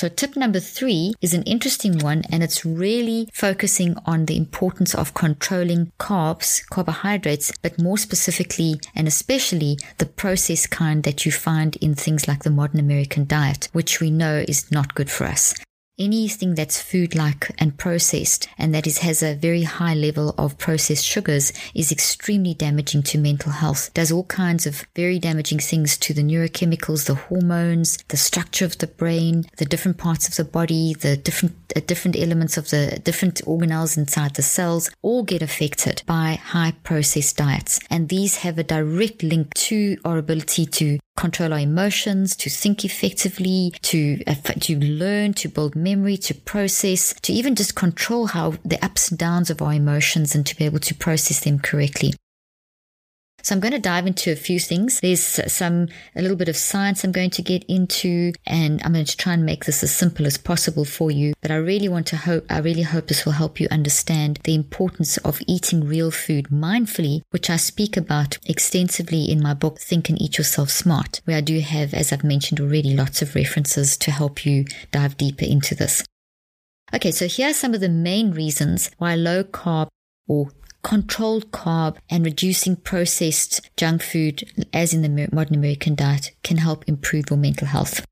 So, 0.00 0.08
tip 0.08 0.34
number 0.34 0.60
three 0.60 1.12
is 1.20 1.34
an 1.34 1.42
interesting 1.42 1.98
one, 1.98 2.22
and 2.30 2.42
it's 2.42 2.64
really 2.64 3.28
focusing 3.34 3.96
on 4.06 4.24
the 4.24 4.38
importance 4.38 4.94
of 4.94 5.12
controlling 5.12 5.92
carbs, 6.00 6.66
carbohydrates, 6.70 7.52
but 7.60 7.78
more 7.78 7.98
specifically 7.98 8.80
and 8.94 9.06
especially 9.06 9.76
the 9.98 10.06
processed 10.06 10.70
kind 10.70 11.02
that 11.02 11.26
you 11.26 11.32
find 11.32 11.76
in 11.82 11.94
things 11.94 12.26
like 12.26 12.44
the 12.44 12.50
modern 12.50 12.80
American 12.80 13.26
diet, 13.26 13.68
which 13.74 14.00
we 14.00 14.10
know 14.10 14.42
is 14.48 14.72
not 14.72 14.94
good 14.94 15.10
for 15.10 15.26
us 15.26 15.54
anything 16.00 16.54
that's 16.54 16.80
food 16.80 17.14
like 17.14 17.50
and 17.58 17.76
processed 17.76 18.48
and 18.58 18.74
that 18.74 18.86
is 18.86 18.98
has 18.98 19.22
a 19.22 19.34
very 19.34 19.62
high 19.62 19.94
level 19.94 20.34
of 20.38 20.58
processed 20.58 21.04
sugars 21.04 21.52
is 21.74 21.92
extremely 21.92 22.54
damaging 22.54 23.02
to 23.02 23.18
mental 23.18 23.52
health. 23.52 23.92
Does 23.94 24.10
all 24.10 24.24
kinds 24.24 24.66
of 24.66 24.84
very 24.96 25.18
damaging 25.18 25.58
things 25.58 25.98
to 25.98 26.14
the 26.14 26.22
neurochemicals 26.22 27.06
the 27.06 27.14
hormones 27.14 27.98
the 28.08 28.16
structure 28.16 28.64
of 28.64 28.78
the 28.78 28.86
brain 28.86 29.44
the 29.58 29.64
different 29.64 29.98
parts 29.98 30.26
of 30.26 30.34
the 30.36 30.50
body 30.50 30.94
the 30.94 31.16
different 31.16 31.54
uh, 31.76 31.80
different 31.86 32.16
elements 32.16 32.56
of 32.56 32.70
the 32.70 33.00
different 33.04 33.42
organelles 33.44 33.96
inside 33.96 34.34
the 34.34 34.42
cells 34.42 34.90
all 35.02 35.22
get 35.22 35.42
affected 35.42 36.02
by 36.06 36.34
high 36.34 36.72
processed 36.82 37.36
diets. 37.36 37.78
And 37.90 38.08
these 38.08 38.36
have 38.38 38.58
a 38.58 38.64
direct 38.64 39.22
link 39.22 39.52
to 39.54 39.98
our 40.04 40.18
ability 40.18 40.66
to 40.66 40.98
control 41.20 41.52
our 41.52 41.60
emotions, 41.60 42.34
to 42.34 42.50
think 42.50 42.84
effectively, 42.84 43.72
to, 43.82 44.22
uh, 44.26 44.34
to 44.34 44.78
learn, 44.78 45.34
to 45.34 45.48
build 45.48 45.76
memory, 45.76 46.16
to 46.16 46.34
process, 46.34 47.14
to 47.20 47.32
even 47.32 47.54
just 47.54 47.74
control 47.74 48.26
how 48.28 48.54
the 48.64 48.82
ups 48.84 49.10
and 49.10 49.18
downs 49.18 49.50
of 49.50 49.60
our 49.60 49.74
emotions 49.74 50.34
and 50.34 50.46
to 50.46 50.56
be 50.56 50.64
able 50.64 50.80
to 50.80 50.94
process 50.94 51.44
them 51.44 51.58
correctly. 51.58 52.14
So 53.42 53.54
I'm 53.54 53.60
going 53.60 53.72
to 53.72 53.78
dive 53.78 54.06
into 54.06 54.30
a 54.32 54.36
few 54.36 54.58
things. 54.60 55.00
There's 55.00 55.22
some, 55.22 55.88
a 56.16 56.22
little 56.22 56.36
bit 56.36 56.48
of 56.48 56.56
science 56.56 57.04
I'm 57.04 57.12
going 57.12 57.30
to 57.30 57.42
get 57.42 57.64
into, 57.64 58.32
and 58.46 58.80
I'm 58.82 58.92
going 58.92 59.04
to 59.04 59.16
try 59.16 59.34
and 59.34 59.44
make 59.44 59.64
this 59.64 59.82
as 59.82 59.94
simple 59.94 60.26
as 60.26 60.38
possible 60.38 60.84
for 60.84 61.10
you. 61.10 61.32
But 61.40 61.50
I 61.50 61.56
really 61.56 61.88
want 61.88 62.06
to 62.08 62.16
hope, 62.16 62.44
I 62.50 62.58
really 62.58 62.82
hope 62.82 63.08
this 63.08 63.24
will 63.24 63.32
help 63.32 63.60
you 63.60 63.68
understand 63.70 64.40
the 64.44 64.54
importance 64.54 65.16
of 65.18 65.40
eating 65.46 65.84
real 65.84 66.10
food 66.10 66.48
mindfully, 66.48 67.22
which 67.30 67.50
I 67.50 67.56
speak 67.56 67.96
about 67.96 68.38
extensively 68.46 69.30
in 69.30 69.42
my 69.42 69.54
book, 69.54 69.80
Think 69.80 70.08
and 70.08 70.20
Eat 70.20 70.38
Yourself 70.38 70.70
Smart, 70.70 71.20
where 71.24 71.36
I 71.36 71.40
do 71.40 71.60
have, 71.60 71.94
as 71.94 72.12
I've 72.12 72.24
mentioned 72.24 72.60
already, 72.60 72.94
lots 72.94 73.22
of 73.22 73.34
references 73.34 73.96
to 73.98 74.10
help 74.10 74.44
you 74.44 74.64
dive 74.90 75.16
deeper 75.16 75.44
into 75.44 75.74
this. 75.74 76.04
Okay, 76.92 77.12
so 77.12 77.28
here 77.28 77.50
are 77.50 77.54
some 77.54 77.72
of 77.72 77.80
the 77.80 77.88
main 77.88 78.32
reasons 78.32 78.90
why 78.98 79.14
low 79.14 79.44
carb 79.44 79.88
or 80.26 80.50
controlled 80.82 81.50
carb 81.50 81.96
and 82.08 82.24
reducing 82.24 82.76
processed 82.76 83.70
junk 83.76 84.02
food, 84.02 84.44
as 84.72 84.94
in 84.94 85.02
the 85.02 85.28
modern 85.32 85.54
American 85.54 85.94
diet, 85.94 86.32
can 86.42 86.58
help 86.58 86.88
improve 86.88 87.30
your 87.30 87.38
mental 87.38 87.66
health. 87.66 88.04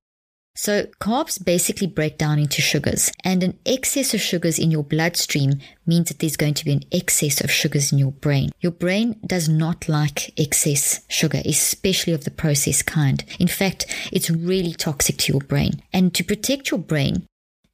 So, 0.60 0.86
carbs 1.00 1.42
basically 1.42 1.86
break 1.86 2.18
down 2.18 2.40
into 2.40 2.60
sugars, 2.60 3.12
and 3.22 3.44
an 3.44 3.56
excess 3.64 4.12
of 4.12 4.20
sugars 4.20 4.58
in 4.58 4.72
your 4.72 4.82
bloodstream 4.82 5.60
means 5.86 6.08
that 6.08 6.18
there's 6.18 6.36
going 6.36 6.54
to 6.54 6.64
be 6.64 6.72
an 6.72 6.82
excess 6.90 7.40
of 7.40 7.48
sugars 7.48 7.92
in 7.92 7.98
your 7.98 8.10
brain. 8.10 8.50
Your 8.58 8.72
brain 8.72 9.20
does 9.24 9.48
not 9.48 9.88
like 9.88 10.36
excess 10.36 11.02
sugar, 11.06 11.40
especially 11.44 12.12
of 12.12 12.24
the 12.24 12.32
processed 12.32 12.86
kind. 12.86 13.24
In 13.38 13.46
fact, 13.46 13.86
it's 14.10 14.30
really 14.30 14.72
toxic 14.72 15.18
to 15.18 15.32
your 15.32 15.42
brain. 15.42 15.80
And 15.92 16.12
to 16.14 16.24
protect 16.24 16.72
your 16.72 16.80
brain, 16.80 17.28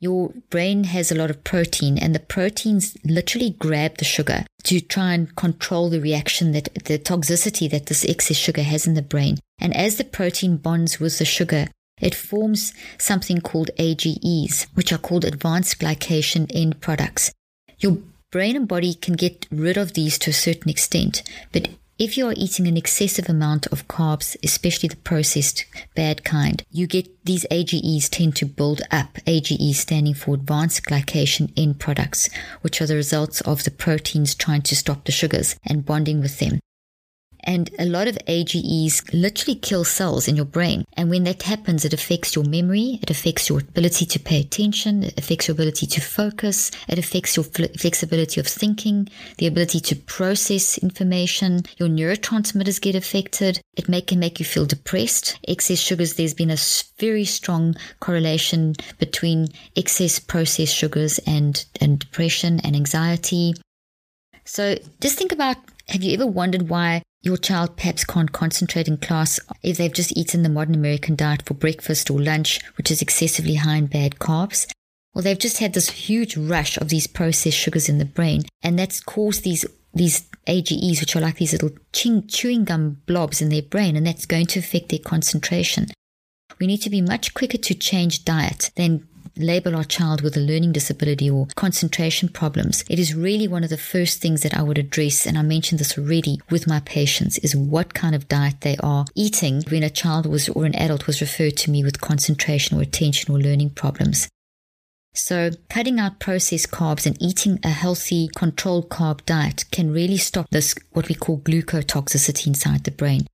your 0.05 0.35
brain 0.51 0.85
has 0.85 1.11
a 1.11 1.15
lot 1.15 1.31
of 1.31 1.43
protein 1.45 1.97
and 1.97 2.15
the 2.15 2.21
proteins 2.21 2.95
literally 3.05 3.57
grab 3.59 3.97
the 3.97 4.05
sugar 4.05 4.45
to 4.63 4.79
try 4.79 5.15
and 5.15 5.35
control 5.35 5.89
the 5.89 6.01
reaction 6.01 6.53
that 6.53 6.69
the 6.85 6.99
toxicity 6.99 7.71
that 7.71 7.87
this 7.87 8.05
excess 8.05 8.37
sugar 8.37 8.63
has 8.63 8.87
in 8.87 8.93
the 8.93 9.01
brain. 9.01 9.39
And 9.59 9.75
as 9.75 9.97
the 9.97 10.05
protein 10.05 10.59
bonds 10.59 11.01
with 11.01 11.19
the 11.19 11.25
sugar, 11.25 11.69
it 12.03 12.15
forms 12.15 12.75
something 12.99 13.41
called 13.41 13.71
AGEs, 13.79 14.67
which 14.75 14.93
are 14.93 14.99
called 14.99 15.25
advanced 15.25 15.79
glycation 15.79 16.51
end 16.53 16.83
products. 16.83 17.33
Your 17.79 17.97
brain 18.31 18.57
and 18.57 18.69
body 18.69 18.93
can 18.93 19.15
get 19.15 19.47
rid 19.51 19.79
of 19.79 19.95
these 19.95 20.19
to 20.19 20.31
a 20.31 20.35
certain 20.35 20.69
extent, 20.69 21.23
but 21.51 21.69
if 21.99 22.19
you 22.19 22.27
are 22.27 22.35
eating 22.37 22.67
an 22.67 22.77
excessive 22.77 23.29
amount 23.29 23.67
of 23.69 23.87
carbs, 23.87 24.37
especially 24.43 24.89
the 24.89 24.97
processed 24.97 25.65
bad 25.95 26.25
kind, 26.25 26.63
you 26.71 26.89
get 26.89 27.09
these 27.25 27.47
AGEs 27.51 28.09
tend 28.09 28.35
to 28.37 28.47
build 28.47 28.83
up. 28.91 29.17
AGEs 29.27 29.79
standing 29.79 30.15
for 30.15 30.35
advanced 30.35 30.85
glycation 30.85 31.53
end 31.57 31.79
products, 31.79 32.29
which 32.63 32.81
are 32.83 32.87
the 32.87 32.97
results 32.97 33.41
of 33.43 33.63
the 33.63 33.71
proteins 33.71 34.35
trying 34.35 34.63
to 34.63 34.75
stop 34.75 35.05
the 35.05 35.13
sugars 35.13 35.57
and 35.65 35.87
bonding 35.87 36.21
with 36.21 36.41
them. 36.41 36.59
And 37.45 37.71
a 37.79 37.85
lot 37.85 38.09
of 38.09 38.19
AGEs 38.27 39.13
literally 39.13 39.55
kill 39.55 39.85
cells 39.85 40.27
in 40.27 40.37
your 40.37 40.47
brain. 40.47 40.85
And 40.95 41.11
when 41.11 41.25
that 41.25 41.43
happens, 41.43 41.85
it 41.85 41.93
affects 41.93 42.35
your 42.35 42.45
memory, 42.45 42.99
it 43.03 43.11
affects 43.11 43.49
your 43.49 43.61
ability 43.61 44.07
to 44.07 44.19
pay 44.19 44.41
attention, 44.41 45.05
it 45.05 45.19
affects 45.19 45.49
your 45.49 45.55
ability 45.55 45.87
to 45.87 46.01
focus, 46.01 46.71
it 46.89 46.99
affects 46.99 47.37
your 47.37 47.45
flexibility 47.45 48.41
of 48.41 48.47
thinking, 48.47 49.09
the 49.39 49.47
ability 49.47 49.81
to 49.81 49.97
process 49.97 50.79
information. 50.79 51.63
Your 51.77 51.89
neurotransmitters 51.89 52.81
get 52.81 52.95
affected. 52.95 53.61
It 53.77 53.89
may, 53.89 54.01
can 54.01 54.19
make 54.19 54.39
you 54.39 54.47
feel 54.47 54.67
depressed. 54.67 55.39
Excess 55.47 55.79
sugars, 55.79 56.15
there's 56.15 56.35
been 56.35 56.51
a 56.51 56.59
very 56.99 57.25
strong 57.25 57.75
correlation 58.01 58.75
between 58.99 59.49
excess 59.77 60.19
processed 60.19 60.75
sugars 60.75 61.19
and, 61.27 61.65
and 61.81 61.99
depression 61.99 62.61
and 62.61 62.75
anxiety. 62.75 63.55
So 64.45 64.77
just 65.01 65.19
think 65.19 65.33
about 65.33 65.57
have 65.89 66.03
you 66.03 66.15
ever 66.15 66.27
wondered 66.27 66.69
why 66.69 67.03
your 67.25 67.37
child 67.37 67.77
perhaps 67.77 68.05
can't 68.05 68.33
concentrate 68.33 68.87
in 68.87 68.99
class 68.99 69.41
if 69.63 69.79
they've 69.79 69.93
just 69.93 70.17
eaten 70.17 70.43
the 70.43 70.49
modern 70.49 70.75
American 70.75 71.17
diet 71.17 71.43
for 71.47 71.55
breakfast 71.55 72.11
or 72.11 72.21
lunch, 72.21 72.61
which 72.77 72.91
is 72.91 73.01
excessively 73.01 73.55
high 73.55 73.77
in 73.77 73.87
bad 73.87 74.17
carbs. 74.17 74.71
Or 75.15 75.23
they've 75.23 75.39
just 75.39 75.59
had 75.59 75.75
this 75.75 75.91
huge 75.91 76.37
rush 76.37 76.77
of 76.77 76.89
these 76.89 77.07
processed 77.07 77.57
sugars 77.57 77.89
in 77.89 77.99
the 77.99 78.05
brain, 78.05 78.43
and 78.63 78.79
that's 78.79 79.01
caused 79.01 79.45
these 79.45 79.65
these 79.95 80.29
AGEs, 80.49 81.01
which 81.01 81.15
are 81.15 81.21
like 81.21 81.37
these 81.37 81.53
little 81.53 81.71
chewing 81.93 82.65
gum 82.65 83.01
blobs 83.07 83.41
in 83.41 83.49
their 83.49 83.63
brain, 83.63 83.97
and 83.97 84.07
that's 84.07 84.27
going 84.27 84.47
to 84.47 84.59
affect 84.59 84.89
their 84.89 84.99
concentration. 84.99 85.87
We 86.59 86.67
need 86.67 86.83
to 86.83 86.91
be 86.91 87.01
much 87.01 87.33
quicker 87.33 87.59
to 87.59 87.75
change 87.75 88.25
diet 88.25 88.71
than 88.77 89.07
label 89.37 89.75
our 89.75 89.85
child 89.85 90.23
with 90.23 90.37
a 90.37 90.41
learning 90.41 90.73
disability 90.73 91.31
or 91.31 91.47
concentration 91.55 92.29
problems, 92.29 92.85
it 92.89 92.99
is 92.99 93.15
really 93.15 93.49
one 93.49 93.65
of 93.65 93.71
the 93.71 93.77
first 93.77 94.21
things 94.21 94.43
that 94.43 94.55
I 94.55 94.63
would 94.63 94.79
address, 94.79 95.27
and 95.27 95.37
I 95.37 95.43
mentioned 95.43 95.81
this 95.81 95.99
already 95.99 96.41
with 96.51 96.67
my 96.67 96.81
patients, 96.81 97.39
is 97.39 97.57
what 97.57 97.95
kind 97.95 98.15
of 98.15 98.29
diet 98.29 98.61
they 98.61 98.77
are 98.79 99.07
eating 99.15 99.63
when 99.69 99.83
a 99.83 99.91
child 99.91 100.27
was 100.27 100.49
or 100.49 100.65
an 100.65 100.75
adult 100.75 101.07
was 101.07 101.21
referred 101.21 101.57
to 101.59 101.71
me 101.71 101.83
with 101.83 102.01
concentration 102.01 102.79
or 102.79 102.83
attention 102.83 103.35
or 103.35 103.39
learning 103.39 103.71
problems. 103.71 104.29
So, 105.17 105.53
cutting 105.71 106.01
out 106.01 106.19
processed 106.19 106.73
carbs 106.73 107.07
and 107.07 107.17
eating 107.23 107.61
a 107.63 107.71
healthy, 107.71 108.29
controlled 108.35 108.89
carb 108.89 109.25
diet 109.25 109.65
can 109.71 109.93
really 109.93 110.17
stop 110.17 110.51
this, 110.51 110.75
what 110.91 111.09
we 111.09 111.15
call 111.15 111.39
glucotoxicity 111.39 112.49
inside 112.49 112.83
the 112.83 112.91
brain. 112.91 113.29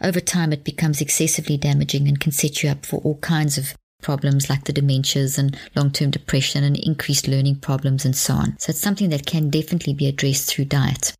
Over 0.00 0.20
time, 0.20 0.52
it 0.52 0.62
becomes 0.62 1.00
excessively 1.00 1.56
damaging 1.56 2.06
and 2.06 2.20
can 2.20 2.30
set 2.30 2.62
you 2.62 2.70
up 2.70 2.86
for 2.86 3.00
all 3.00 3.16
kinds 3.18 3.58
of 3.58 3.74
problems 4.04 4.48
like 4.48 4.64
the 4.64 4.72
dementias 4.72 5.38
and 5.38 5.58
long 5.74 5.90
term 5.90 6.10
depression 6.10 6.62
and 6.62 6.76
increased 6.76 7.26
learning 7.26 7.56
problems 7.56 8.04
and 8.04 8.14
so 8.14 8.34
on. 8.34 8.56
So 8.58 8.70
it's 8.70 8.80
something 8.80 9.08
that 9.08 9.26
can 9.26 9.50
definitely 9.50 9.94
be 9.94 10.06
addressed 10.06 10.48
through 10.48 10.66
diet. 10.66 11.14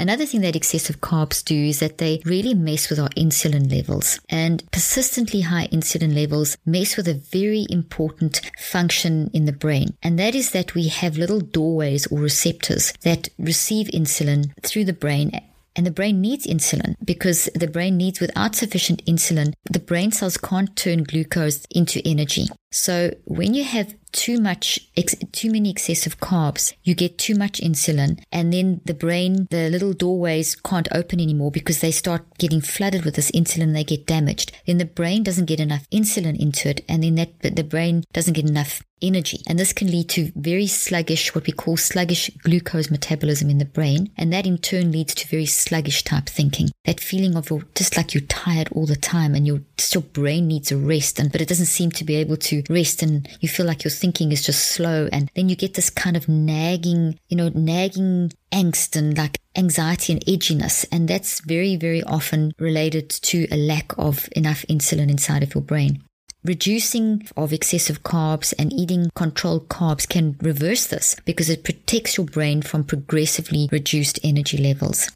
Another 0.00 0.26
thing 0.26 0.42
that 0.42 0.54
excessive 0.54 1.00
carbs 1.00 1.44
do 1.44 1.56
is 1.56 1.80
that 1.80 1.98
they 1.98 2.22
really 2.24 2.54
mess 2.54 2.88
with 2.88 3.00
our 3.00 3.08
insulin 3.10 3.70
levels. 3.70 4.20
And 4.28 4.62
persistently 4.70 5.40
high 5.40 5.66
insulin 5.68 6.14
levels 6.14 6.56
mess 6.64 6.96
with 6.96 7.08
a 7.08 7.14
very 7.14 7.66
important 7.68 8.40
function 8.58 9.28
in 9.34 9.44
the 9.44 9.52
brain. 9.52 9.96
And 10.02 10.18
that 10.18 10.36
is 10.36 10.52
that 10.52 10.74
we 10.74 10.86
have 10.88 11.18
little 11.18 11.40
doorways 11.40 12.06
or 12.08 12.20
receptors 12.20 12.92
that 13.02 13.28
receive 13.38 13.88
insulin 13.88 14.52
through 14.62 14.84
the 14.84 14.92
brain 14.92 15.32
and 15.78 15.86
the 15.86 15.92
brain 15.92 16.20
needs 16.20 16.44
insulin 16.44 16.96
because 17.04 17.48
the 17.54 17.68
brain 17.68 17.96
needs, 17.96 18.18
without 18.18 18.56
sufficient 18.56 19.02
insulin, 19.06 19.52
the 19.70 19.78
brain 19.78 20.10
cells 20.10 20.36
can't 20.36 20.74
turn 20.74 21.04
glucose 21.04 21.64
into 21.70 22.02
energy. 22.04 22.48
So 22.72 23.14
when 23.24 23.54
you 23.54 23.62
have 23.62 23.94
too 24.12 24.40
much, 24.40 24.80
ex- 24.96 25.14
too 25.32 25.50
many 25.50 25.70
excessive 25.70 26.18
carbs, 26.20 26.72
you 26.82 26.94
get 26.94 27.18
too 27.18 27.34
much 27.34 27.60
insulin, 27.60 28.22
and 28.32 28.52
then 28.52 28.80
the 28.84 28.94
brain, 28.94 29.46
the 29.50 29.68
little 29.68 29.92
doorways 29.92 30.54
can't 30.54 30.88
open 30.92 31.20
anymore 31.20 31.50
because 31.50 31.80
they 31.80 31.90
start 31.90 32.22
getting 32.38 32.60
flooded 32.60 33.04
with 33.04 33.16
this 33.16 33.30
insulin. 33.32 33.72
They 33.72 33.84
get 33.84 34.06
damaged. 34.06 34.52
Then 34.66 34.78
the 34.78 34.84
brain 34.84 35.22
doesn't 35.22 35.46
get 35.46 35.60
enough 35.60 35.88
insulin 35.90 36.38
into 36.38 36.70
it, 36.70 36.84
and 36.88 37.02
then 37.02 37.16
that 37.16 37.40
the 37.56 37.64
brain 37.64 38.04
doesn't 38.12 38.34
get 38.34 38.48
enough 38.48 38.82
energy. 39.02 39.40
And 39.46 39.58
this 39.58 39.72
can 39.72 39.90
lead 39.90 40.08
to 40.10 40.32
very 40.34 40.66
sluggish, 40.66 41.34
what 41.34 41.46
we 41.46 41.52
call 41.52 41.76
sluggish 41.76 42.30
glucose 42.42 42.90
metabolism 42.90 43.50
in 43.50 43.58
the 43.58 43.64
brain. 43.64 44.10
And 44.16 44.32
that 44.32 44.46
in 44.46 44.58
turn 44.58 44.92
leads 44.92 45.14
to 45.14 45.28
very 45.28 45.46
sluggish 45.46 46.02
type 46.04 46.28
thinking. 46.28 46.70
That 46.84 47.00
feeling 47.00 47.36
of 47.36 47.50
you're 47.50 47.64
just 47.74 47.96
like 47.96 48.14
you're 48.14 48.22
tired 48.22 48.68
all 48.72 48.86
the 48.86 48.96
time 48.96 49.34
and 49.34 49.46
your, 49.46 49.60
your 49.92 50.02
brain 50.02 50.48
needs 50.48 50.72
a 50.72 50.76
rest. 50.76 51.18
And, 51.18 51.30
but 51.30 51.40
it 51.40 51.48
doesn't 51.48 51.66
seem 51.66 51.90
to 51.92 52.04
be 52.04 52.16
able 52.16 52.36
to 52.38 52.62
rest 52.68 53.02
and 53.02 53.28
you 53.40 53.48
feel 53.48 53.66
like 53.66 53.84
your 53.84 53.90
thinking 53.90 54.07
is 54.16 54.44
just 54.44 54.68
slow. 54.68 55.08
And 55.12 55.30
then 55.34 55.48
you 55.48 55.56
get 55.56 55.74
this 55.74 55.90
kind 55.90 56.16
of 56.16 56.28
nagging, 56.28 57.18
you 57.28 57.36
know, 57.36 57.50
nagging 57.54 58.32
angst 58.52 58.96
and 58.96 59.16
like 59.16 59.38
anxiety 59.56 60.12
and 60.12 60.24
edginess. 60.26 60.86
And 60.90 61.08
that's 61.08 61.40
very, 61.40 61.76
very 61.76 62.02
often 62.02 62.52
related 62.58 63.10
to 63.10 63.46
a 63.50 63.56
lack 63.56 63.96
of 63.98 64.28
enough 64.32 64.64
insulin 64.68 65.10
inside 65.10 65.42
of 65.42 65.54
your 65.54 65.62
brain. 65.62 66.02
Reducing 66.44 67.26
of 67.36 67.52
excessive 67.52 68.02
carbs 68.04 68.54
and 68.58 68.72
eating 68.72 69.10
controlled 69.14 69.68
carbs 69.68 70.08
can 70.08 70.36
reverse 70.40 70.86
this 70.86 71.16
because 71.24 71.50
it 71.50 71.64
protects 71.64 72.16
your 72.16 72.26
brain 72.26 72.62
from 72.62 72.84
progressively 72.84 73.68
reduced 73.72 74.20
energy 74.22 74.56
levels. 74.56 75.10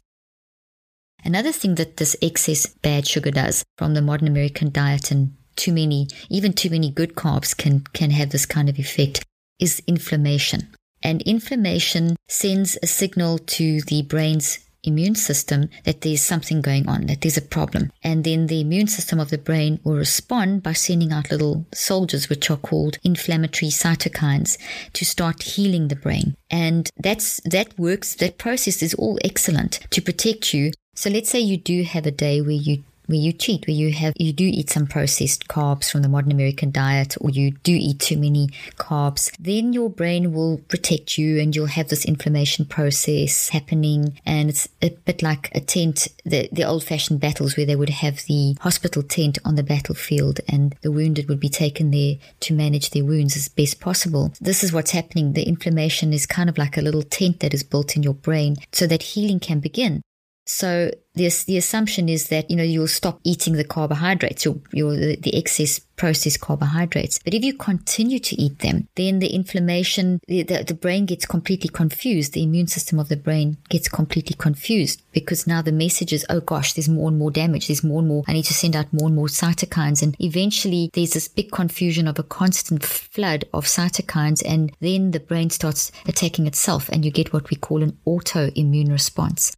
Another 1.25 1.53
thing 1.53 1.75
that 1.75 1.97
this 1.97 2.17
excess 2.21 2.67
bad 2.67 3.07
sugar 3.07 3.31
does 3.31 3.63
from 3.77 3.93
the 3.93 4.01
modern 4.01 4.27
American 4.27 4.69
diet 4.69 5.09
and 5.11 5.35
too 5.55 5.73
many, 5.73 6.07
even 6.29 6.53
too 6.53 6.69
many 6.69 6.91
good 6.91 7.15
carbs 7.15 7.55
can, 7.55 7.81
can 7.93 8.11
have 8.11 8.31
this 8.31 8.45
kind 8.45 8.69
of 8.69 8.79
effect 8.79 9.23
is 9.59 9.81
inflammation. 9.87 10.67
And 11.01 11.21
inflammation 11.23 12.15
sends 12.27 12.77
a 12.81 12.87
signal 12.87 13.37
to 13.37 13.81
the 13.81 14.03
brain's 14.03 14.59
immune 14.83 15.15
system 15.15 15.69
that 15.85 16.01
there's 16.01 16.21
something 16.21 16.61
going 16.61 16.87
on, 16.87 17.05
that 17.07 17.21
there's 17.21 17.37
a 17.37 17.41
problem. 17.41 17.91
And 18.03 18.23
then 18.23 18.47
the 18.47 18.61
immune 18.61 18.87
system 18.87 19.19
of 19.19 19.29
the 19.29 19.37
brain 19.37 19.79
will 19.83 19.95
respond 19.95 20.63
by 20.63 20.73
sending 20.73 21.11
out 21.11 21.31
little 21.31 21.65
soldiers, 21.73 22.29
which 22.29 22.49
are 22.49 22.57
called 22.57 22.97
inflammatory 23.03 23.69
cytokines, 23.69 24.57
to 24.93 25.05
start 25.05 25.43
healing 25.43 25.87
the 25.87 25.95
brain. 25.95 26.35
And 26.49 26.89
that's, 26.97 27.39
that 27.45 27.77
works, 27.79 28.15
that 28.15 28.37
process 28.37 28.81
is 28.81 28.93
all 28.95 29.17
excellent 29.23 29.79
to 29.91 30.01
protect 30.01 30.53
you. 30.53 30.71
So 30.95 31.09
let's 31.09 31.29
say 31.29 31.39
you 31.39 31.57
do 31.57 31.83
have 31.83 32.05
a 32.05 32.11
day 32.11 32.41
where 32.41 32.51
you 32.51 32.83
where 33.07 33.17
you 33.17 33.33
cheat, 33.33 33.67
where 33.67 33.75
you 33.75 33.91
have 33.93 34.13
you 34.17 34.33
do 34.33 34.45
eat 34.45 34.69
some 34.69 34.87
processed 34.87 35.47
carbs 35.47 35.91
from 35.91 36.01
the 36.01 36.09
modern 36.09 36.31
American 36.31 36.71
diet, 36.71 37.15
or 37.21 37.29
you 37.29 37.51
do 37.51 37.73
eat 37.73 37.99
too 37.99 38.17
many 38.17 38.47
carbs, 38.77 39.31
then 39.39 39.73
your 39.73 39.89
brain 39.89 40.33
will 40.33 40.57
protect 40.67 41.17
you, 41.17 41.39
and 41.39 41.55
you'll 41.55 41.65
have 41.67 41.89
this 41.89 42.05
inflammation 42.05 42.65
process 42.65 43.49
happening. 43.49 44.19
And 44.25 44.49
it's 44.49 44.67
a 44.81 44.89
bit 44.89 45.21
like 45.21 45.49
a 45.55 45.59
tent, 45.59 46.07
the 46.25 46.49
the 46.51 46.63
old 46.63 46.83
fashioned 46.83 47.19
battles 47.19 47.57
where 47.57 47.65
they 47.65 47.75
would 47.75 47.89
have 47.89 48.23
the 48.25 48.55
hospital 48.61 49.03
tent 49.03 49.37
on 49.45 49.55
the 49.55 49.63
battlefield, 49.63 50.39
and 50.47 50.75
the 50.81 50.91
wounded 50.91 51.29
would 51.29 51.39
be 51.39 51.49
taken 51.49 51.91
there 51.91 52.15
to 52.41 52.53
manage 52.53 52.91
their 52.91 53.05
wounds 53.05 53.35
as 53.35 53.47
best 53.47 53.79
possible. 53.79 54.33
This 54.39 54.63
is 54.63 54.71
what's 54.71 54.91
happening. 54.91 55.33
The 55.33 55.47
inflammation 55.47 56.13
is 56.13 56.25
kind 56.25 56.49
of 56.49 56.57
like 56.57 56.77
a 56.77 56.81
little 56.81 57.03
tent 57.03 57.39
that 57.39 57.53
is 57.53 57.63
built 57.63 57.95
in 57.95 58.03
your 58.03 58.13
brain, 58.13 58.57
so 58.71 58.87
that 58.87 59.03
healing 59.03 59.39
can 59.39 59.59
begin. 59.59 60.01
So 60.45 60.91
this, 61.15 61.43
the 61.45 61.57
assumption 61.57 62.09
is 62.09 62.27
that, 62.27 62.49
you 62.49 62.57
know, 62.57 62.63
you'll 62.63 62.87
stop 62.87 63.19
eating 63.23 63.53
the 63.53 63.63
carbohydrates, 63.63 64.43
your, 64.43 64.55
your, 64.71 64.95
the, 64.95 65.15
the 65.15 65.37
excess 65.37 65.79
processed 65.95 66.41
carbohydrates. 66.41 67.19
But 67.19 67.33
if 67.33 67.43
you 67.43 67.53
continue 67.53 68.19
to 68.19 68.41
eat 68.41 68.59
them, 68.59 68.87
then 68.95 69.19
the 69.19 69.27
inflammation, 69.27 70.19
the, 70.27 70.43
the, 70.43 70.63
the 70.63 70.73
brain 70.73 71.05
gets 71.05 71.25
completely 71.25 71.69
confused. 71.69 72.33
The 72.33 72.43
immune 72.43 72.67
system 72.67 72.99
of 72.99 73.09
the 73.09 73.15
brain 73.15 73.57
gets 73.69 73.87
completely 73.87 74.35
confused 74.37 75.03
because 75.11 75.47
now 75.47 75.61
the 75.61 75.71
message 75.71 76.11
is, 76.11 76.25
oh 76.29 76.41
gosh, 76.41 76.73
there's 76.73 76.89
more 76.89 77.09
and 77.09 77.17
more 77.17 77.31
damage. 77.31 77.67
There's 77.67 77.83
more 77.83 77.99
and 77.99 78.07
more. 78.07 78.23
I 78.27 78.33
need 78.33 78.45
to 78.45 78.53
send 78.53 78.75
out 78.75 78.91
more 78.91 79.07
and 79.07 79.15
more 79.15 79.27
cytokines. 79.27 80.01
And 80.01 80.15
eventually 80.19 80.89
there's 80.93 81.13
this 81.13 81.27
big 81.27 81.51
confusion 81.51 82.07
of 82.07 82.19
a 82.19 82.23
constant 82.23 82.83
flood 82.83 83.45
of 83.53 83.65
cytokines. 83.65 84.43
And 84.45 84.75
then 84.81 85.11
the 85.11 85.19
brain 85.19 85.51
starts 85.51 85.91
attacking 86.07 86.47
itself 86.47 86.89
and 86.89 87.05
you 87.05 87.11
get 87.11 87.31
what 87.31 87.49
we 87.49 87.55
call 87.55 87.83
an 87.83 87.97
autoimmune 88.05 88.91
response 88.91 89.55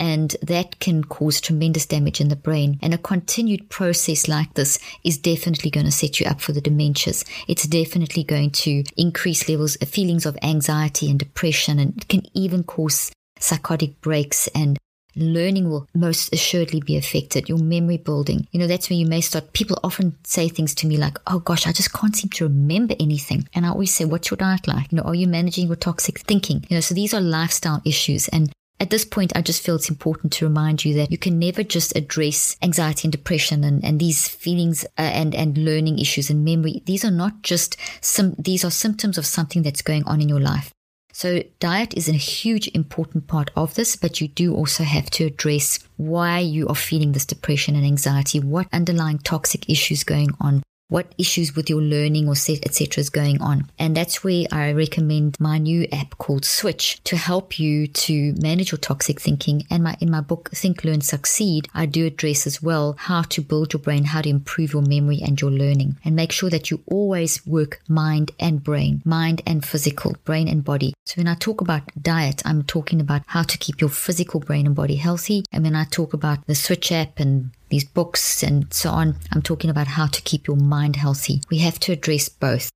and 0.00 0.34
that 0.42 0.80
can 0.80 1.04
cause 1.04 1.40
tremendous 1.40 1.86
damage 1.86 2.20
in 2.20 2.28
the 2.28 2.36
brain. 2.36 2.78
And 2.82 2.94
a 2.94 2.98
continued 2.98 3.68
process 3.68 4.26
like 4.26 4.54
this 4.54 4.78
is 5.04 5.18
definitely 5.18 5.70
going 5.70 5.86
to 5.86 5.92
set 5.92 6.18
you 6.18 6.26
up 6.26 6.40
for 6.40 6.52
the 6.52 6.62
dementias. 6.62 7.24
It's 7.46 7.66
definitely 7.66 8.24
going 8.24 8.50
to 8.50 8.82
increase 8.96 9.48
levels, 9.48 9.76
of 9.76 9.88
feelings 9.88 10.24
of 10.24 10.38
anxiety 10.42 11.10
and 11.10 11.18
depression, 11.18 11.78
and 11.78 12.08
can 12.08 12.22
even 12.34 12.64
cause 12.64 13.12
psychotic 13.38 14.00
breaks 14.00 14.48
and 14.48 14.78
learning 15.16 15.68
will 15.68 15.88
most 15.94 16.32
assuredly 16.32 16.80
be 16.80 16.96
affected. 16.96 17.48
Your 17.48 17.58
memory 17.58 17.96
building, 17.98 18.46
you 18.52 18.60
know, 18.60 18.66
that's 18.66 18.88
where 18.88 18.98
you 18.98 19.06
may 19.06 19.20
start. 19.20 19.52
People 19.52 19.78
often 19.82 20.16
say 20.24 20.48
things 20.48 20.74
to 20.76 20.86
me 20.86 20.96
like, 20.96 21.18
"Oh 21.26 21.40
gosh, 21.40 21.66
I 21.66 21.72
just 21.72 21.92
can't 21.92 22.16
seem 22.16 22.30
to 22.30 22.44
remember 22.44 22.94
anything." 23.00 23.48
And 23.52 23.66
I 23.66 23.70
always 23.70 23.92
say, 23.92 24.04
"What's 24.04 24.30
your 24.30 24.38
diet 24.38 24.66
like? 24.68 24.92
You 24.92 24.96
know, 24.96 25.02
are 25.02 25.14
you 25.14 25.26
managing 25.26 25.66
your 25.66 25.76
toxic 25.76 26.20
thinking? 26.20 26.64
You 26.68 26.76
know, 26.76 26.80
so 26.80 26.94
these 26.94 27.12
are 27.12 27.20
lifestyle 27.20 27.82
issues, 27.84 28.28
and 28.28 28.52
at 28.80 28.88
this 28.88 29.04
point, 29.04 29.36
I 29.36 29.42
just 29.42 29.62
feel 29.62 29.76
it's 29.76 29.90
important 29.90 30.32
to 30.32 30.46
remind 30.46 30.84
you 30.84 30.94
that 30.94 31.10
you 31.10 31.18
can 31.18 31.38
never 31.38 31.62
just 31.62 31.94
address 31.94 32.56
anxiety 32.62 33.06
and 33.06 33.12
depression 33.12 33.62
and, 33.62 33.84
and 33.84 34.00
these 34.00 34.26
feelings 34.26 34.84
uh, 34.98 35.02
and, 35.02 35.34
and 35.34 35.58
learning 35.58 35.98
issues 35.98 36.30
and 36.30 36.44
memory. 36.44 36.82
These 36.86 37.04
are 37.04 37.10
not 37.10 37.42
just 37.42 37.76
some, 38.00 38.34
these 38.38 38.64
are 38.64 38.70
symptoms 38.70 39.18
of 39.18 39.26
something 39.26 39.62
that's 39.62 39.82
going 39.82 40.04
on 40.04 40.22
in 40.22 40.30
your 40.30 40.40
life. 40.40 40.72
So 41.12 41.42
diet 41.58 41.92
is 41.94 42.08
a 42.08 42.12
huge 42.14 42.68
important 42.68 43.26
part 43.26 43.50
of 43.54 43.74
this, 43.74 43.96
but 43.96 44.22
you 44.22 44.28
do 44.28 44.54
also 44.54 44.84
have 44.84 45.10
to 45.10 45.26
address 45.26 45.78
why 45.98 46.38
you 46.38 46.66
are 46.68 46.74
feeling 46.74 47.12
this 47.12 47.26
depression 47.26 47.76
and 47.76 47.84
anxiety, 47.84 48.40
what 48.40 48.68
underlying 48.72 49.18
toxic 49.18 49.68
issues 49.68 50.04
going 50.04 50.30
on 50.40 50.62
what 50.90 51.14
issues 51.16 51.56
with 51.56 51.70
your 51.70 51.80
learning 51.80 52.28
or 52.28 52.32
etc. 52.32 53.00
is 53.00 53.10
going 53.10 53.40
on. 53.40 53.70
And 53.78 53.96
that's 53.96 54.22
where 54.22 54.44
I 54.52 54.72
recommend 54.72 55.38
my 55.40 55.56
new 55.58 55.86
app 55.92 56.18
called 56.18 56.44
Switch 56.44 57.02
to 57.04 57.16
help 57.16 57.58
you 57.58 57.86
to 57.86 58.34
manage 58.34 58.72
your 58.72 58.78
toxic 58.78 59.20
thinking. 59.20 59.66
And 59.70 59.84
my 59.84 59.96
in 60.00 60.10
my 60.10 60.20
book 60.20 60.50
Think, 60.52 60.84
Learn, 60.84 61.00
Succeed, 61.00 61.68
I 61.74 61.86
do 61.86 62.06
address 62.06 62.46
as 62.46 62.62
well 62.62 62.96
how 62.98 63.22
to 63.22 63.40
build 63.40 63.72
your 63.72 63.80
brain, 63.80 64.04
how 64.04 64.20
to 64.20 64.28
improve 64.28 64.72
your 64.72 64.82
memory 64.82 65.20
and 65.22 65.40
your 65.40 65.50
learning, 65.50 65.96
and 66.04 66.16
make 66.16 66.32
sure 66.32 66.50
that 66.50 66.70
you 66.70 66.82
always 66.86 67.46
work 67.46 67.80
mind 67.88 68.32
and 68.38 68.62
brain, 68.62 69.02
mind 69.04 69.42
and 69.46 69.64
physical, 69.64 70.16
brain 70.24 70.48
and 70.48 70.64
body. 70.64 70.92
So 71.06 71.14
when 71.16 71.28
I 71.28 71.34
talk 71.34 71.60
about 71.60 71.82
diet, 72.00 72.42
I'm 72.44 72.64
talking 72.64 73.00
about 73.00 73.22
how 73.26 73.42
to 73.44 73.58
keep 73.58 73.80
your 73.80 73.90
physical 73.90 74.40
brain 74.40 74.66
and 74.66 74.74
body 74.74 74.96
healthy. 74.96 75.44
And 75.52 75.64
when 75.64 75.76
I 75.76 75.84
talk 75.84 76.12
about 76.12 76.46
the 76.46 76.54
Switch 76.54 76.90
app 76.90 77.20
and 77.20 77.50
these 77.70 77.84
books 77.84 78.42
and 78.42 78.72
so 78.72 78.90
on. 78.90 79.16
I'm 79.32 79.42
talking 79.42 79.70
about 79.70 79.86
how 79.86 80.06
to 80.06 80.22
keep 80.22 80.46
your 80.46 80.56
mind 80.56 80.96
healthy. 80.96 81.40
We 81.50 81.58
have 81.58 81.80
to 81.80 81.92
address 81.92 82.28
both. 82.28 82.70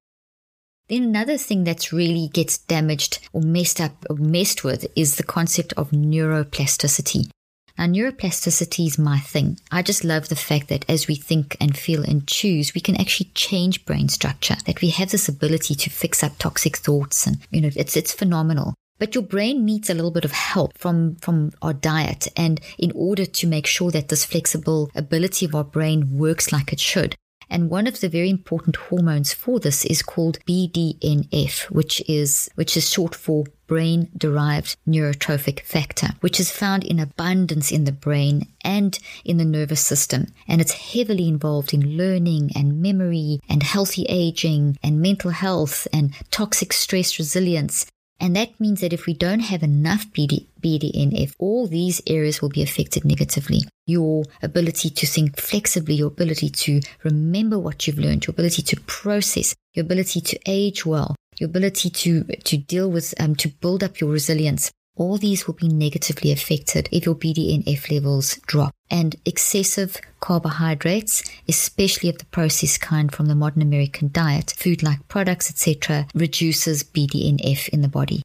Then 0.88 1.02
another 1.02 1.38
thing 1.38 1.64
that's 1.64 1.92
really 1.92 2.28
gets 2.28 2.58
damaged 2.58 3.26
or 3.32 3.40
messed 3.40 3.80
up 3.80 4.04
or 4.10 4.16
messed 4.16 4.64
with 4.64 4.86
is 4.94 5.16
the 5.16 5.22
concept 5.22 5.72
of 5.76 5.90
neuroplasticity. 5.90 7.30
Now, 7.76 7.86
neuroplasticity 7.86 8.86
is 8.86 8.98
my 8.98 9.18
thing. 9.18 9.58
I 9.72 9.82
just 9.82 10.04
love 10.04 10.28
the 10.28 10.36
fact 10.36 10.68
that 10.68 10.88
as 10.88 11.08
we 11.08 11.16
think 11.16 11.56
and 11.60 11.76
feel 11.76 12.04
and 12.04 12.26
choose, 12.26 12.72
we 12.72 12.80
can 12.80 12.96
actually 12.96 13.30
change 13.34 13.84
brain 13.84 14.08
structure, 14.08 14.56
that 14.66 14.80
we 14.80 14.90
have 14.90 15.10
this 15.10 15.28
ability 15.28 15.74
to 15.74 15.90
fix 15.90 16.22
up 16.22 16.38
toxic 16.38 16.76
thoughts. 16.76 17.26
And, 17.26 17.38
you 17.50 17.60
know, 17.60 17.70
it's, 17.74 17.96
it's 17.96 18.12
phenomenal. 18.12 18.74
But 19.04 19.14
your 19.14 19.22
brain 19.24 19.66
needs 19.66 19.90
a 19.90 19.94
little 19.94 20.10
bit 20.10 20.24
of 20.24 20.32
help 20.32 20.78
from, 20.78 21.16
from 21.16 21.50
our 21.60 21.74
diet. 21.74 22.26
And 22.38 22.58
in 22.78 22.90
order 22.94 23.26
to 23.26 23.46
make 23.46 23.66
sure 23.66 23.90
that 23.90 24.08
this 24.08 24.24
flexible 24.24 24.90
ability 24.94 25.44
of 25.44 25.54
our 25.54 25.62
brain 25.62 26.16
works 26.16 26.52
like 26.52 26.72
it 26.72 26.80
should. 26.80 27.14
And 27.50 27.68
one 27.68 27.86
of 27.86 28.00
the 28.00 28.08
very 28.08 28.30
important 28.30 28.76
hormones 28.76 29.34
for 29.34 29.60
this 29.60 29.84
is 29.84 30.00
called 30.00 30.38
BDNF, 30.46 31.64
which 31.64 32.02
is, 32.08 32.48
which 32.54 32.78
is 32.78 32.90
short 32.90 33.14
for 33.14 33.44
brain 33.66 34.08
derived 34.16 34.74
neurotrophic 34.88 35.60
factor, 35.60 36.08
which 36.20 36.40
is 36.40 36.50
found 36.50 36.82
in 36.82 36.98
abundance 36.98 37.70
in 37.70 37.84
the 37.84 37.92
brain 37.92 38.48
and 38.62 38.98
in 39.22 39.36
the 39.36 39.44
nervous 39.44 39.84
system. 39.84 40.28
And 40.48 40.62
it's 40.62 40.94
heavily 40.94 41.28
involved 41.28 41.74
in 41.74 41.98
learning 41.98 42.52
and 42.56 42.80
memory 42.80 43.40
and 43.50 43.62
healthy 43.62 44.06
aging 44.08 44.78
and 44.82 45.02
mental 45.02 45.30
health 45.30 45.86
and 45.92 46.14
toxic 46.30 46.72
stress 46.72 47.18
resilience 47.18 47.84
and 48.20 48.36
that 48.36 48.58
means 48.60 48.80
that 48.80 48.92
if 48.92 49.06
we 49.06 49.14
don't 49.14 49.40
have 49.40 49.62
enough 49.62 50.06
BD, 50.12 50.46
BDNF, 50.60 51.34
all 51.38 51.66
these 51.66 52.00
areas 52.06 52.40
will 52.40 52.48
be 52.48 52.62
affected 52.62 53.04
negatively. 53.04 53.60
Your 53.86 54.24
ability 54.42 54.90
to 54.90 55.06
think 55.06 55.38
flexibly, 55.38 55.94
your 55.96 56.08
ability 56.08 56.50
to 56.50 56.80
remember 57.02 57.58
what 57.58 57.86
you've 57.86 57.98
learned, 57.98 58.26
your 58.26 58.32
ability 58.32 58.62
to 58.62 58.80
process, 58.82 59.54
your 59.74 59.84
ability 59.84 60.20
to 60.20 60.38
age 60.46 60.86
well, 60.86 61.16
your 61.38 61.48
ability 61.48 61.90
to, 61.90 62.24
to 62.24 62.56
deal 62.56 62.90
with, 62.90 63.14
um, 63.20 63.34
to 63.36 63.48
build 63.48 63.82
up 63.82 64.00
your 64.00 64.10
resilience. 64.10 64.70
All 64.96 65.18
these 65.18 65.46
will 65.46 65.54
be 65.54 65.68
negatively 65.68 66.30
affected 66.30 66.88
if 66.92 67.04
your 67.04 67.16
BDNF 67.16 67.90
levels 67.90 68.36
drop. 68.46 68.72
And 68.90 69.16
excessive 69.24 69.96
carbohydrates, 70.20 71.22
especially 71.48 72.08
of 72.08 72.18
the 72.18 72.26
processed 72.26 72.80
kind 72.80 73.12
from 73.12 73.26
the 73.26 73.34
modern 73.34 73.62
American 73.62 74.10
diet, 74.12 74.54
food 74.56 74.82
like 74.84 75.08
products, 75.08 75.50
etc., 75.50 76.06
reduces 76.14 76.84
BDNF 76.84 77.68
in 77.70 77.82
the 77.82 77.88
body. 77.88 78.22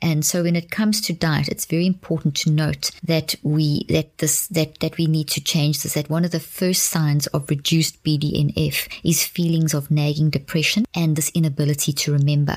And 0.00 0.24
so 0.24 0.42
when 0.42 0.56
it 0.56 0.70
comes 0.70 1.00
to 1.02 1.12
diet, 1.12 1.48
it's 1.48 1.66
very 1.66 1.86
important 1.86 2.36
to 2.36 2.50
note 2.50 2.90
that 3.02 3.34
we 3.42 3.84
that 3.88 4.18
this 4.18 4.46
that 4.48 4.78
that 4.80 4.96
we 4.96 5.06
need 5.06 5.28
to 5.28 5.40
change 5.40 5.82
this. 5.82 5.94
That 5.94 6.10
one 6.10 6.24
of 6.24 6.30
the 6.30 6.40
first 6.40 6.84
signs 6.84 7.26
of 7.28 7.50
reduced 7.50 8.02
BDNF 8.04 8.88
is 9.02 9.24
feelings 9.24 9.74
of 9.74 9.90
nagging 9.90 10.30
depression 10.30 10.84
and 10.94 11.16
this 11.16 11.30
inability 11.34 11.92
to 11.92 12.12
remember. 12.12 12.56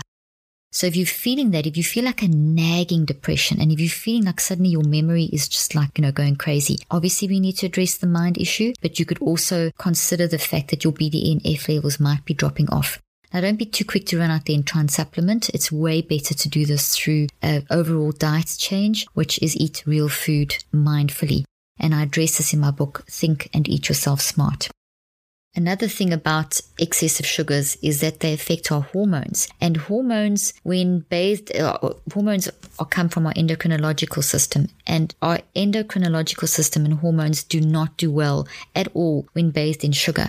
So 0.74 0.88
if 0.88 0.96
you're 0.96 1.06
feeling 1.06 1.52
that, 1.52 1.68
if 1.68 1.76
you 1.76 1.84
feel 1.84 2.06
like 2.06 2.24
a 2.24 2.30
nagging 2.30 3.04
depression 3.04 3.60
and 3.60 3.74
if 3.74 3.80
you're 3.80 3.90
feeling 3.90 4.24
like 4.24 4.40
suddenly 4.40 4.70
your 4.70 4.86
memory 4.86 5.26
is 5.26 5.50
just 5.50 5.76
like, 5.76 5.98
you 5.98 6.02
know, 6.02 6.14
going 6.14 6.38
crazy, 6.38 6.78
obviously 6.90 7.28
we 7.28 7.42
need 7.42 7.58
to 7.58 7.66
address 7.66 7.98
the 7.98 8.08
mind 8.08 8.38
issue, 8.38 8.72
but 8.82 8.98
you 8.98 9.06
could 9.06 9.20
also 9.20 9.72
consider 9.78 10.28
the 10.28 10.38
fact 10.38 10.70
that 10.70 10.86
your 10.86 10.94
BDNF 10.94 11.68
levels 11.68 12.00
might 12.00 12.24
be 12.24 12.34
dropping 12.34 12.70
off. 12.70 13.02
Now, 13.34 13.42
don't 13.42 13.58
be 13.58 13.66
too 13.66 13.86
quick 13.86 14.06
to 14.08 14.20
run 14.20 14.32
out 14.32 14.46
there 14.46 14.56
and 14.56 14.66
try 14.66 14.82
and 14.82 14.92
supplement. 14.92 15.50
It's 15.50 15.72
way 15.72 16.02
better 16.02 16.34
to 16.34 16.50
do 16.50 16.66
this 16.66 16.96
through 16.96 17.28
an 17.42 17.66
overall 17.70 18.12
diet 18.12 18.56
change, 18.58 19.08
which 19.14 19.42
is 19.42 19.56
eat 19.58 19.84
real 19.86 20.10
food 20.10 20.64
mindfully. 20.74 21.44
And 21.80 21.96
I 21.96 22.04
address 22.04 22.38
this 22.38 22.54
in 22.54 22.60
my 22.60 22.72
book, 22.72 23.06
Think 23.10 23.50
and 23.54 23.68
Eat 23.68 23.90
Yourself 23.90 24.22
Smart. 24.22 24.70
Another 25.54 25.88
thing 25.90 26.14
about 26.14 26.62
excessive 26.80 27.26
sugars 27.26 27.76
is 27.82 28.00
that 28.00 28.22
they 28.22 28.34
affect 28.34 28.72
our 28.72 28.82
hormones. 28.82 29.50
And 29.60 29.76
hormones, 29.76 30.54
when 30.64 31.00
bathed, 31.00 31.56
uh, 31.56 31.78
hormones 32.14 32.50
are, 32.80 32.86
come 32.86 33.10
from 33.10 33.28
our 33.28 33.34
endocrinological 33.34 34.24
system. 34.24 34.70
And 34.88 35.14
our 35.22 35.40
endocrinological 35.56 36.48
system 36.48 36.86
and 36.86 36.96
hormones 36.96 37.44
do 37.44 37.60
not 37.60 37.98
do 37.98 38.12
well 38.12 38.48
at 38.74 38.88
all 38.94 39.28
when 39.34 39.52
bathed 39.52 39.84
in 39.84 39.92
sugar. 39.92 40.28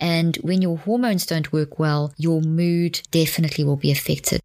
And 0.00 0.36
when 0.36 0.62
your 0.62 0.78
hormones 0.78 1.26
don't 1.26 1.52
work 1.52 1.78
well, 1.78 2.14
your 2.16 2.40
mood 2.40 3.02
definitely 3.10 3.64
will 3.64 3.76
be 3.76 3.92
affected 3.92 4.41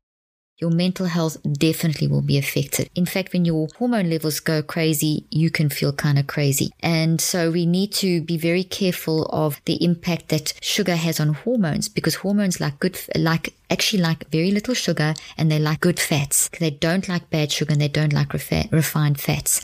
your 0.57 0.71
mental 0.71 1.05
health 1.05 1.37
definitely 1.43 2.07
will 2.07 2.21
be 2.21 2.37
affected. 2.37 2.89
In 2.95 3.05
fact, 3.05 3.33
when 3.33 3.45
your 3.45 3.67
hormone 3.77 4.09
levels 4.09 4.39
go 4.39 4.61
crazy, 4.61 5.25
you 5.29 5.51
can 5.51 5.69
feel 5.69 5.93
kind 5.93 6.17
of 6.17 6.27
crazy. 6.27 6.71
And 6.81 7.21
so 7.21 7.51
we 7.51 7.65
need 7.65 7.93
to 7.93 8.21
be 8.21 8.37
very 8.37 8.63
careful 8.63 9.25
of 9.27 9.61
the 9.65 9.83
impact 9.83 10.29
that 10.29 10.53
sugar 10.61 10.95
has 10.95 11.19
on 11.19 11.33
hormones 11.33 11.89
because 11.89 12.15
hormones 12.15 12.59
like 12.59 12.79
good, 12.79 12.99
like 13.15 13.53
actually 13.69 14.01
like 14.01 14.29
very 14.29 14.51
little 14.51 14.73
sugar 14.73 15.13
and 15.37 15.51
they 15.51 15.59
like 15.59 15.81
good 15.81 15.99
fats. 15.99 16.49
They 16.59 16.71
don't 16.71 17.07
like 17.07 17.29
bad 17.29 17.51
sugar 17.51 17.73
and 17.73 17.81
they 17.81 17.87
don't 17.87 18.13
like 18.13 18.33
refined 18.33 19.19
fats. 19.19 19.61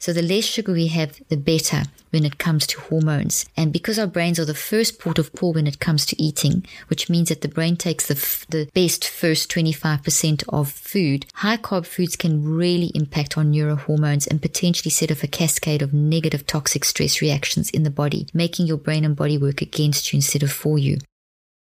So 0.00 0.12
the 0.12 0.22
less 0.22 0.44
sugar 0.44 0.72
we 0.72 0.88
have, 0.88 1.20
the 1.28 1.36
better 1.36 1.84
when 2.10 2.24
it 2.24 2.38
comes 2.38 2.66
to 2.68 2.80
hormones. 2.80 3.44
And 3.56 3.72
because 3.72 3.98
our 3.98 4.06
brains 4.06 4.38
are 4.38 4.44
the 4.44 4.54
first 4.54 5.00
port 5.00 5.18
of 5.18 5.32
call 5.32 5.54
when 5.54 5.66
it 5.66 5.80
comes 5.80 6.06
to 6.06 6.22
eating, 6.22 6.64
which 6.88 7.10
means 7.10 7.30
that 7.30 7.40
the 7.40 7.48
brain 7.48 7.76
takes 7.76 8.06
the, 8.06 8.14
f- 8.14 8.46
the 8.48 8.68
best 8.74 9.08
first 9.08 9.50
25% 9.50 10.44
of 10.48 10.70
food, 10.70 11.26
high 11.34 11.56
carb 11.56 11.86
foods 11.86 12.14
can 12.14 12.44
really 12.44 12.92
impact 12.94 13.36
on 13.36 13.52
neurohormones 13.52 14.28
and 14.28 14.42
potentially 14.42 14.90
set 14.90 15.10
off 15.10 15.24
a 15.24 15.26
cascade 15.26 15.82
of 15.82 15.92
negative 15.92 16.46
toxic 16.46 16.84
stress 16.84 17.20
reactions 17.20 17.70
in 17.70 17.82
the 17.82 17.90
body, 17.90 18.28
making 18.32 18.66
your 18.66 18.76
brain 18.76 19.04
and 19.04 19.16
body 19.16 19.36
work 19.36 19.60
against 19.60 20.12
you 20.12 20.18
instead 20.18 20.42
of 20.42 20.52
for 20.52 20.78
you. 20.78 20.98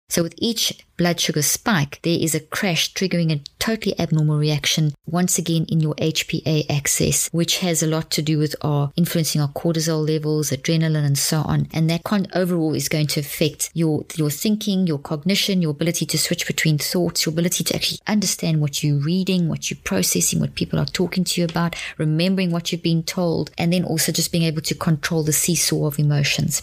So 0.08 0.22
with 0.22 0.34
each 0.38 0.84
blood 0.96 1.18
sugar 1.18 1.42
spike, 1.42 1.98
there 2.02 2.18
is 2.18 2.34
a 2.34 2.40
crash 2.40 2.92
triggering 2.92 3.32
a 3.32 3.42
totally 3.58 3.98
abnormal 3.98 4.38
reaction 4.38 4.92
once 5.06 5.38
again 5.38 5.64
in 5.68 5.80
your 5.80 5.94
HPA 5.94 6.70
axis, 6.70 7.28
which 7.32 7.58
has 7.58 7.82
a 7.82 7.86
lot 7.86 8.10
to 8.12 8.22
do 8.22 8.38
with 8.38 8.54
our 8.60 8.92
influencing 8.96 9.40
our 9.40 9.48
cortisol 9.48 10.08
levels, 10.08 10.50
adrenaline, 10.50 11.04
and 11.04 11.18
so 11.18 11.38
on. 11.38 11.68
And 11.72 11.88
that 11.90 12.04
con- 12.04 12.28
overall 12.34 12.74
is 12.74 12.88
going 12.88 13.08
to 13.08 13.20
affect 13.20 13.70
your 13.74 14.04
your 14.14 14.30
thinking, 14.30 14.86
your 14.86 14.98
cognition, 14.98 15.62
your 15.62 15.72
ability 15.72 16.06
to 16.06 16.18
switch 16.18 16.46
between 16.46 16.78
thoughts, 16.78 17.24
your 17.24 17.32
ability 17.32 17.64
to 17.64 17.74
actually 17.74 17.98
understand 18.06 18.60
what 18.60 18.84
you're 18.84 18.98
reading, 18.98 19.48
what 19.48 19.70
you're 19.70 19.78
processing, 19.84 20.38
what 20.38 20.54
people 20.54 20.78
are 20.78 20.86
talking 20.86 21.24
to 21.24 21.40
you 21.40 21.46
about, 21.46 21.74
remembering 21.98 22.50
what 22.50 22.70
you've 22.70 22.82
been 22.82 23.02
told, 23.02 23.50
and 23.58 23.72
then 23.72 23.84
also 23.84 24.12
just 24.12 24.30
being 24.30 24.44
able 24.44 24.62
to 24.62 24.74
control 24.74 25.22
the 25.22 25.32
seesaw 25.32 25.86
of 25.86 25.98
emotions. 25.98 26.62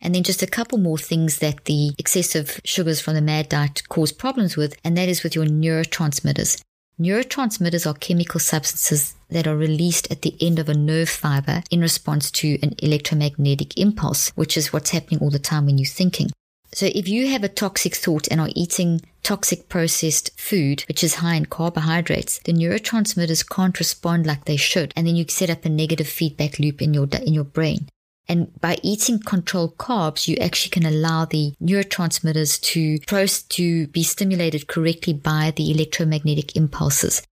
And 0.00 0.14
then 0.14 0.22
just 0.22 0.42
a 0.42 0.46
couple 0.46 0.78
more 0.78 0.98
things 0.98 1.38
that 1.38 1.64
the 1.64 1.92
excessive 1.98 2.60
sugars 2.64 3.00
from 3.00 3.14
the 3.14 3.20
MAD 3.20 3.48
diet 3.48 3.82
cause 3.88 4.12
problems 4.12 4.56
with, 4.56 4.76
and 4.84 4.96
that 4.96 5.08
is 5.08 5.22
with 5.22 5.34
your 5.34 5.46
neurotransmitters. 5.46 6.62
Neurotransmitters 6.98 7.86
are 7.86 7.94
chemical 7.94 8.40
substances 8.40 9.14
that 9.28 9.46
are 9.46 9.56
released 9.56 10.10
at 10.10 10.22
the 10.22 10.34
end 10.40 10.58
of 10.58 10.68
a 10.68 10.74
nerve 10.74 11.10
fiber 11.10 11.62
in 11.70 11.80
response 11.80 12.30
to 12.30 12.58
an 12.62 12.74
electromagnetic 12.78 13.76
impulse, 13.76 14.30
which 14.30 14.56
is 14.56 14.72
what's 14.72 14.90
happening 14.90 15.20
all 15.20 15.30
the 15.30 15.38
time 15.38 15.66
when 15.66 15.76
you're 15.76 15.86
thinking. 15.86 16.30
So 16.72 16.86
if 16.94 17.08
you 17.08 17.28
have 17.28 17.44
a 17.44 17.48
toxic 17.48 17.94
thought 17.94 18.28
and 18.30 18.40
are 18.40 18.50
eating 18.54 19.00
toxic 19.22 19.68
processed 19.68 20.38
food, 20.38 20.84
which 20.88 21.04
is 21.04 21.16
high 21.16 21.34
in 21.34 21.46
carbohydrates, 21.46 22.38
the 22.40 22.52
neurotransmitters 22.52 23.48
can't 23.48 23.78
respond 23.78 24.26
like 24.26 24.44
they 24.44 24.56
should. 24.56 24.92
And 24.96 25.06
then 25.06 25.16
you 25.16 25.24
set 25.28 25.50
up 25.50 25.64
a 25.64 25.68
negative 25.68 26.08
feedback 26.08 26.58
loop 26.58 26.82
in 26.82 26.92
your, 26.92 27.08
in 27.22 27.34
your 27.34 27.44
brain. 27.44 27.88
And 28.28 28.58
by 28.60 28.78
eating 28.82 29.20
controlled 29.20 29.76
carbs, 29.76 30.26
you 30.26 30.36
actually 30.36 30.70
can 30.70 30.84
allow 30.84 31.24
the 31.24 31.54
neurotransmitters 31.62 32.60
to 32.62 32.98
to 33.48 33.86
be 33.88 34.02
stimulated 34.02 34.66
correctly 34.66 35.12
by 35.12 35.52
the 35.54 35.70
electromagnetic 35.70 36.56
impulses. 36.56 37.22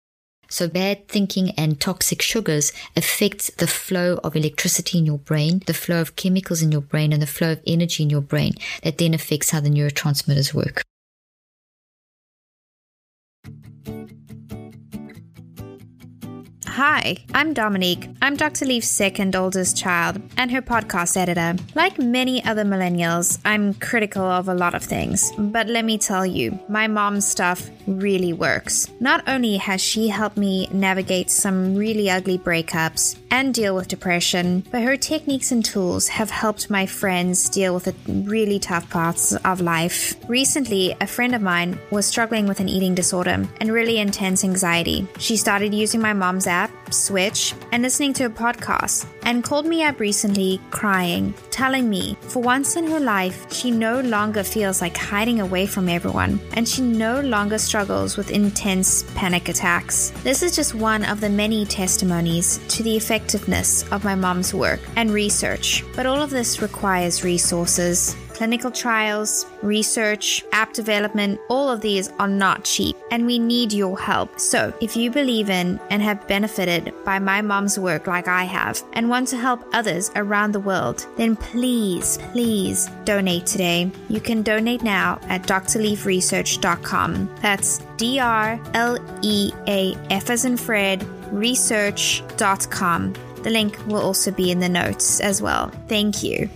So 0.49 0.69
bad 0.69 1.09
thinking 1.09 1.51
and 1.53 1.81
toxic 1.81 2.23
sugars 2.23 2.73
affects 2.97 3.51
the 3.57 3.67
flow 3.67 4.21
of 4.23 4.37
electricity 4.37 4.99
in 4.99 5.07
your 5.07 5.19
brain, 5.19 5.63
the 5.67 5.75
flow 5.75 6.01
of 6.01 6.17
chemicals 6.17 6.63
in 6.63 6.71
your 6.71 6.81
brain, 6.81 7.13
and 7.13 7.21
the 7.21 7.27
flow 7.27 7.53
of 7.53 7.63
energy 7.67 8.05
in 8.05 8.11
your 8.11 8.21
brain 8.21 8.55
that 8.83 8.99
then 8.99 9.15
affects 9.15 9.51
how 9.51 9.61
the 9.61 9.71
neurotransmitters 9.71 10.55
work. 10.55 10.83
Hi, 16.75 17.19
I'm 17.33 17.55
Dominique. 17.55 18.11
I'm 18.21 18.35
Dr. 18.35 18.65
Leaf's 18.65 18.91
second 18.91 19.37
oldest 19.37 19.77
child 19.77 20.21
and 20.37 20.51
her 20.51 20.61
podcast 20.61 21.17
editor. 21.17 21.55
Like 21.77 22.01
many 22.01 22.45
other 22.45 22.65
millennials, 22.65 23.39
I'm 23.45 23.75
critical 23.75 24.25
of 24.25 24.49
a 24.49 24.55
lot 24.55 24.75
of 24.75 24.83
things. 24.83 25.31
But 25.39 25.69
let 25.69 25.85
me 25.85 25.99
tell 25.99 26.27
you, 26.27 26.59
my 26.69 26.89
mom's 26.89 27.29
stuff 27.29 27.71
really 27.87 28.33
works. 28.33 28.91
Not 28.99 29.23
only 29.29 29.57
has 29.59 29.81
she 29.81 30.09
helped 30.09 30.37
me 30.37 30.69
navigate 30.73 31.31
some 31.31 31.77
really 31.77 32.11
ugly 32.11 32.39
breakups 32.39 33.19
and 33.31 33.55
deal 33.55 33.77
with 33.77 33.87
depression, 33.87 34.65
but 34.73 34.83
her 34.83 34.97
techniques 34.97 35.53
and 35.53 35.65
tools 35.65 36.09
have 36.09 36.31
helped 36.31 36.71
my 36.71 36.87
friends 36.87 37.49
deal 37.51 37.75
with 37.75 37.85
the 37.85 37.95
really 38.29 38.59
tough 38.59 38.89
parts 38.91 39.35
of 39.45 39.61
life. 39.61 40.15
Recently, 40.29 40.97
a 41.01 41.07
friend 41.07 41.37
of 41.37 41.43
mine 41.43 41.79
was 41.93 42.07
struggling 42.07 42.49
with 42.49 42.59
an 42.59 42.69
eating 42.69 42.97
disorder 42.97 43.47
and 43.61 43.73
really 43.73 43.99
intense 43.99 44.43
anxiety. 44.43 45.07
She 45.19 45.37
started 45.37 45.73
using 45.73 46.01
my 46.01 46.13
mom's 46.13 46.47
app 46.47 46.64
Switch, 46.91 47.55
and 47.73 47.83
listening 47.83 48.13
to 48.15 48.25
a 48.25 48.31
podcast, 48.31 49.07
and 49.23 49.43
called 49.43 49.67
me 49.67 49.83
up 49.83 50.01
recently 50.01 50.61
crying, 50.71 51.35
telling 51.51 51.89
me 51.89 52.17
for 52.23 52.43
once 52.43 52.77
in 52.77 52.87
her 52.87 53.01
life, 53.01 53.53
she 53.53 53.71
no 53.71 54.01
longer 54.01 54.43
feels 54.45 54.81
like 54.81 54.97
hiding 54.97 55.41
away 55.41 55.67
from 55.67 55.89
everyone, 55.89 56.41
and 56.53 56.69
she 56.69 56.83
no 56.83 57.21
longer 57.21 57.59
struggles 57.59 58.17
with 58.17 58.31
intense 58.31 59.03
panic 59.15 59.49
attacks. 59.49 60.11
This 60.23 60.43
is 60.43 60.55
just 60.55 60.75
one 60.75 61.05
of 61.05 61.21
the 61.21 61.31
many 61.31 61.67
testimonies 61.67 62.59
to 62.69 62.83
the 62.83 62.97
effectiveness 62.97 63.91
of 63.91 64.05
my 64.05 64.15
mom's 64.15 64.55
work 64.55 64.81
and 64.97 65.11
research, 65.11 65.85
but 65.97 66.07
all 66.07 66.21
of 66.21 66.31
this 66.31 66.63
requires 66.63 67.25
resources 67.25 68.17
clinical 68.35 68.71
trials, 68.71 69.47
research, 69.63 70.45
app 70.53 70.73
development, 70.73 71.41
all 71.49 71.71
of 71.71 71.81
these 71.81 72.11
are 72.19 72.29
not 72.29 72.65
cheap 72.65 72.97
and 73.11 73.25
we 73.25 73.39
need 73.39 73.73
your 73.73 73.99
help. 73.99 74.39
So, 74.39 74.75
if 74.81 74.97
you 74.97 75.11
believe 75.11 75.49
in 75.49 75.81
and 75.91 76.03
have 76.03 76.27
benefited 76.29 76.93
by 77.05 77.19
my 77.19 77.41
mom's 77.41 77.79
work 77.79 78.07
like 78.07 78.29
I 78.29 78.45
have 78.45 78.83
and 78.93 79.09
want 79.09 79.29
to 79.29 79.37
help 79.37 79.65
others 79.73 80.11
around 80.17 80.53
the 80.53 80.61
world, 80.61 81.07
then 81.17 81.37
please, 81.37 82.19
please 82.33 82.89
donate 83.05 83.47
today. 83.47 83.91
You 84.09 84.21
can 84.21 84.43
donate 84.43 84.83
now 84.83 85.19
at 85.29 85.43
drleafresearch.com. 85.43 87.37
That's 87.41 87.79
D 87.97 88.19
R 88.19 88.61
L 88.75 88.99
E 89.23 89.53
A 89.69 89.97
F 90.11 90.31
as 90.31 90.45
in 90.45 90.57
Fred 90.57 91.07
research.com. 91.33 93.15
The 93.43 93.51
link 93.51 93.79
will 93.87 94.01
also 94.01 94.31
be 94.31 94.51
in 94.51 94.59
the 94.59 94.69
notes 94.69 95.21
as 95.21 95.43
well. 95.43 95.71
Thank 95.89 96.23
you. 96.23 96.49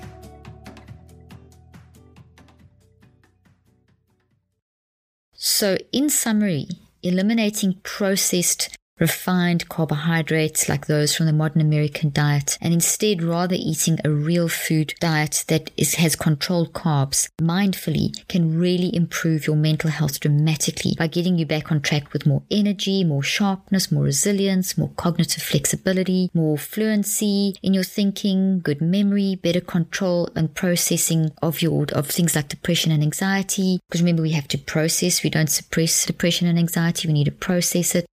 So, 5.61 5.77
in 5.90 6.09
summary, 6.09 6.68
eliminating 7.03 7.81
processed 7.83 8.78
refined 8.99 9.69
carbohydrates 9.69 10.69
like 10.69 10.87
those 10.87 11.15
from 11.15 11.27
the 11.27 11.33
modern 11.33 11.61
American 11.61 12.11
diet 12.13 12.59
and 12.61 12.73
instead 12.75 13.23
rather 13.23 13.57
eating 13.59 13.99
a 14.05 14.11
real 14.11 14.49
food 14.49 14.95
diet 15.01 15.45
that 15.49 15.71
is, 15.77 15.97
has 15.97 16.17
controlled 16.17 16.73
carbs 16.73 17.29
mindfully 17.41 18.27
can 18.29 18.59
really 18.59 18.95
improve 18.95 19.47
your 19.47 19.57
mental 19.57 19.91
health 19.91 20.21
dramatically 20.21 20.95
by 20.99 21.07
getting 21.07 21.39
you 21.39 21.47
back 21.47 21.71
on 21.71 21.81
track 21.81 22.13
with 22.13 22.27
more 22.27 22.43
energy, 22.51 23.05
more 23.05 23.23
sharpness, 23.23 23.91
more 23.93 24.05
resilience, 24.05 24.77
more 24.77 24.91
cognitive 24.97 25.43
flexibility, 25.43 26.31
more 26.35 26.59
fluency 26.59 27.55
in 27.63 27.75
your 27.75 27.85
thinking, 27.85 28.61
good 28.61 28.81
memory, 28.81 29.37
better 29.37 29.61
control 29.61 30.29
and 30.35 30.55
processing 30.55 31.31
of 31.43 31.63
your 31.63 31.87
of 31.93 32.09
things 32.09 32.35
like 32.35 32.49
depression 32.49 32.91
and 32.91 33.03
anxiety. 33.03 33.79
Because 33.89 34.03
remember 34.03 34.23
we 34.23 34.33
have 34.33 34.49
to 34.49 34.59
process, 34.59 35.23
we 35.23 35.31
don't 35.31 35.51
suppress 35.51 36.07
depression 36.07 36.47
and 36.47 36.59
anxiety, 36.59 37.09
we 37.09 37.15
need 37.15 37.25
to 37.25 37.33
process 37.33 37.95
it. 37.95 38.07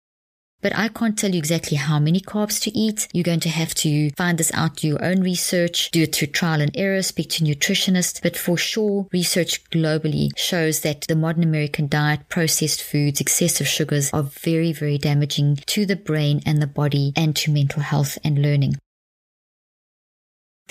But 0.62 0.76
I 0.76 0.88
can't 0.88 1.18
tell 1.18 1.32
you 1.32 1.38
exactly 1.38 1.76
how 1.76 1.98
many 1.98 2.20
carbs 2.20 2.60
to 2.62 2.78
eat. 2.78 3.08
You're 3.12 3.24
going 3.24 3.40
to 3.40 3.48
have 3.48 3.74
to 3.76 4.10
find 4.12 4.38
this 4.38 4.52
out, 4.54 4.76
do 4.76 4.86
your 4.88 5.04
own 5.04 5.20
research, 5.20 5.90
do 5.90 6.02
it 6.02 6.14
through 6.14 6.28
trial 6.28 6.60
and 6.60 6.70
error, 6.74 7.02
speak 7.02 7.30
to 7.30 7.44
nutritionists. 7.44 8.22
But 8.22 8.36
for 8.36 8.56
sure, 8.56 9.08
research 9.12 9.64
globally 9.70 10.30
shows 10.36 10.80
that 10.80 11.02
the 11.02 11.16
modern 11.16 11.42
American 11.42 11.88
diet, 11.88 12.28
processed 12.28 12.82
foods, 12.82 13.20
excessive 13.20 13.66
sugars 13.66 14.10
are 14.12 14.22
very, 14.22 14.72
very 14.72 14.98
damaging 14.98 15.56
to 15.66 15.84
the 15.84 15.96
brain 15.96 16.40
and 16.46 16.62
the 16.62 16.66
body 16.66 17.12
and 17.16 17.34
to 17.36 17.50
mental 17.50 17.82
health 17.82 18.16
and 18.22 18.40
learning. 18.40 18.76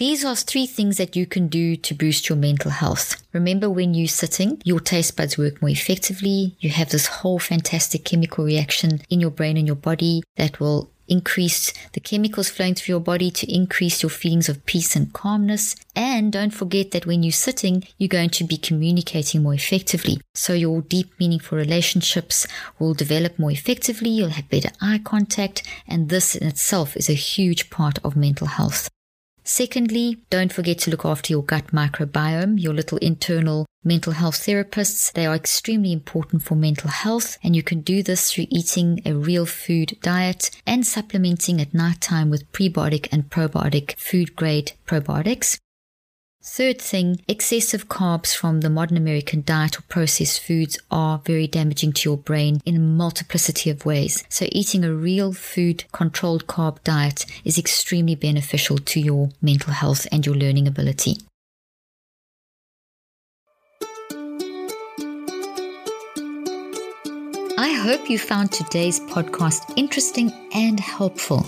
These 0.01 0.25
are 0.25 0.35
three 0.35 0.65
things 0.65 0.97
that 0.97 1.15
you 1.15 1.27
can 1.27 1.47
do 1.47 1.75
to 1.75 1.93
boost 1.93 2.27
your 2.27 2.35
mental 2.35 2.71
health. 2.71 3.21
Remember 3.33 3.69
when 3.69 3.93
you're 3.93 4.07
sitting, 4.07 4.59
your 4.65 4.79
taste 4.79 5.15
buds 5.15 5.37
work 5.37 5.61
more 5.61 5.69
effectively. 5.69 6.55
You 6.59 6.71
have 6.71 6.89
this 6.89 7.05
whole 7.05 7.37
fantastic 7.37 8.03
chemical 8.03 8.43
reaction 8.43 9.01
in 9.11 9.19
your 9.19 9.29
brain 9.29 9.57
and 9.57 9.67
your 9.67 9.75
body 9.75 10.23
that 10.37 10.59
will 10.59 10.89
increase 11.07 11.71
the 11.93 11.99
chemicals 11.99 12.49
flowing 12.49 12.73
through 12.73 12.93
your 12.93 12.99
body 12.99 13.29
to 13.29 13.53
increase 13.53 14.01
your 14.01 14.09
feelings 14.09 14.49
of 14.49 14.65
peace 14.65 14.95
and 14.95 15.13
calmness. 15.13 15.75
And 15.95 16.33
don't 16.33 16.49
forget 16.49 16.89
that 16.89 17.05
when 17.05 17.21
you're 17.21 17.31
sitting, 17.31 17.83
you're 17.99 18.07
going 18.07 18.31
to 18.31 18.43
be 18.43 18.57
communicating 18.57 19.43
more 19.43 19.53
effectively. 19.53 20.19
So 20.33 20.53
your 20.53 20.81
deep, 20.81 21.11
meaningful 21.19 21.59
relationships 21.59 22.47
will 22.79 22.95
develop 22.95 23.37
more 23.37 23.51
effectively. 23.51 24.09
You'll 24.09 24.29
have 24.29 24.49
better 24.49 24.71
eye 24.81 25.01
contact. 25.03 25.61
And 25.87 26.09
this 26.09 26.33
in 26.35 26.47
itself 26.47 26.97
is 26.97 27.07
a 27.07 27.13
huge 27.13 27.69
part 27.69 27.99
of 28.03 28.15
mental 28.15 28.47
health. 28.47 28.89
Secondly, 29.43 30.17
don't 30.29 30.53
forget 30.53 30.79
to 30.79 30.91
look 30.91 31.05
after 31.05 31.33
your 31.33 31.43
gut 31.43 31.67
microbiome, 31.67 32.61
your 32.61 32.73
little 32.73 32.97
internal 32.99 33.65
mental 33.83 34.13
health 34.13 34.35
therapists. 34.35 35.11
They 35.11 35.25
are 35.25 35.35
extremely 35.35 35.91
important 35.91 36.43
for 36.43 36.55
mental 36.55 36.89
health, 36.89 37.37
and 37.43 37.55
you 37.55 37.63
can 37.63 37.81
do 37.81 38.03
this 38.03 38.31
through 38.31 38.45
eating 38.49 39.01
a 39.05 39.13
real 39.13 39.45
food 39.45 39.97
diet 40.01 40.51
and 40.67 40.85
supplementing 40.85 41.59
at 41.59 41.73
night 41.73 42.01
time 42.01 42.29
with 42.29 42.51
prebiotic 42.51 43.07
and 43.11 43.29
probiotic 43.29 43.97
food 43.97 44.35
grade 44.35 44.73
probiotics. 44.85 45.57
Third 46.43 46.81
thing, 46.81 47.21
excessive 47.27 47.87
carbs 47.87 48.35
from 48.35 48.61
the 48.61 48.69
modern 48.69 48.97
American 48.97 49.43
diet 49.45 49.77
or 49.77 49.83
processed 49.83 50.41
foods 50.41 50.79
are 50.89 51.21
very 51.23 51.45
damaging 51.45 51.93
to 51.93 52.09
your 52.09 52.17
brain 52.17 52.61
in 52.65 52.75
a 52.75 52.79
multiplicity 52.79 53.69
of 53.69 53.85
ways. 53.85 54.23
So 54.27 54.47
eating 54.51 54.83
a 54.83 54.91
real 54.91 55.33
food 55.33 55.83
controlled 55.91 56.47
carb 56.47 56.83
diet 56.83 57.27
is 57.45 57.59
extremely 57.59 58.15
beneficial 58.15 58.79
to 58.79 58.99
your 58.99 59.29
mental 59.39 59.71
health 59.71 60.07
and 60.11 60.25
your 60.25 60.33
learning 60.33 60.67
ability. 60.67 61.17
I 67.55 67.79
hope 67.83 68.09
you 68.09 68.17
found 68.17 68.51
today's 68.51 68.99
podcast 68.99 69.71
interesting 69.77 70.33
and 70.55 70.79
helpful. 70.79 71.47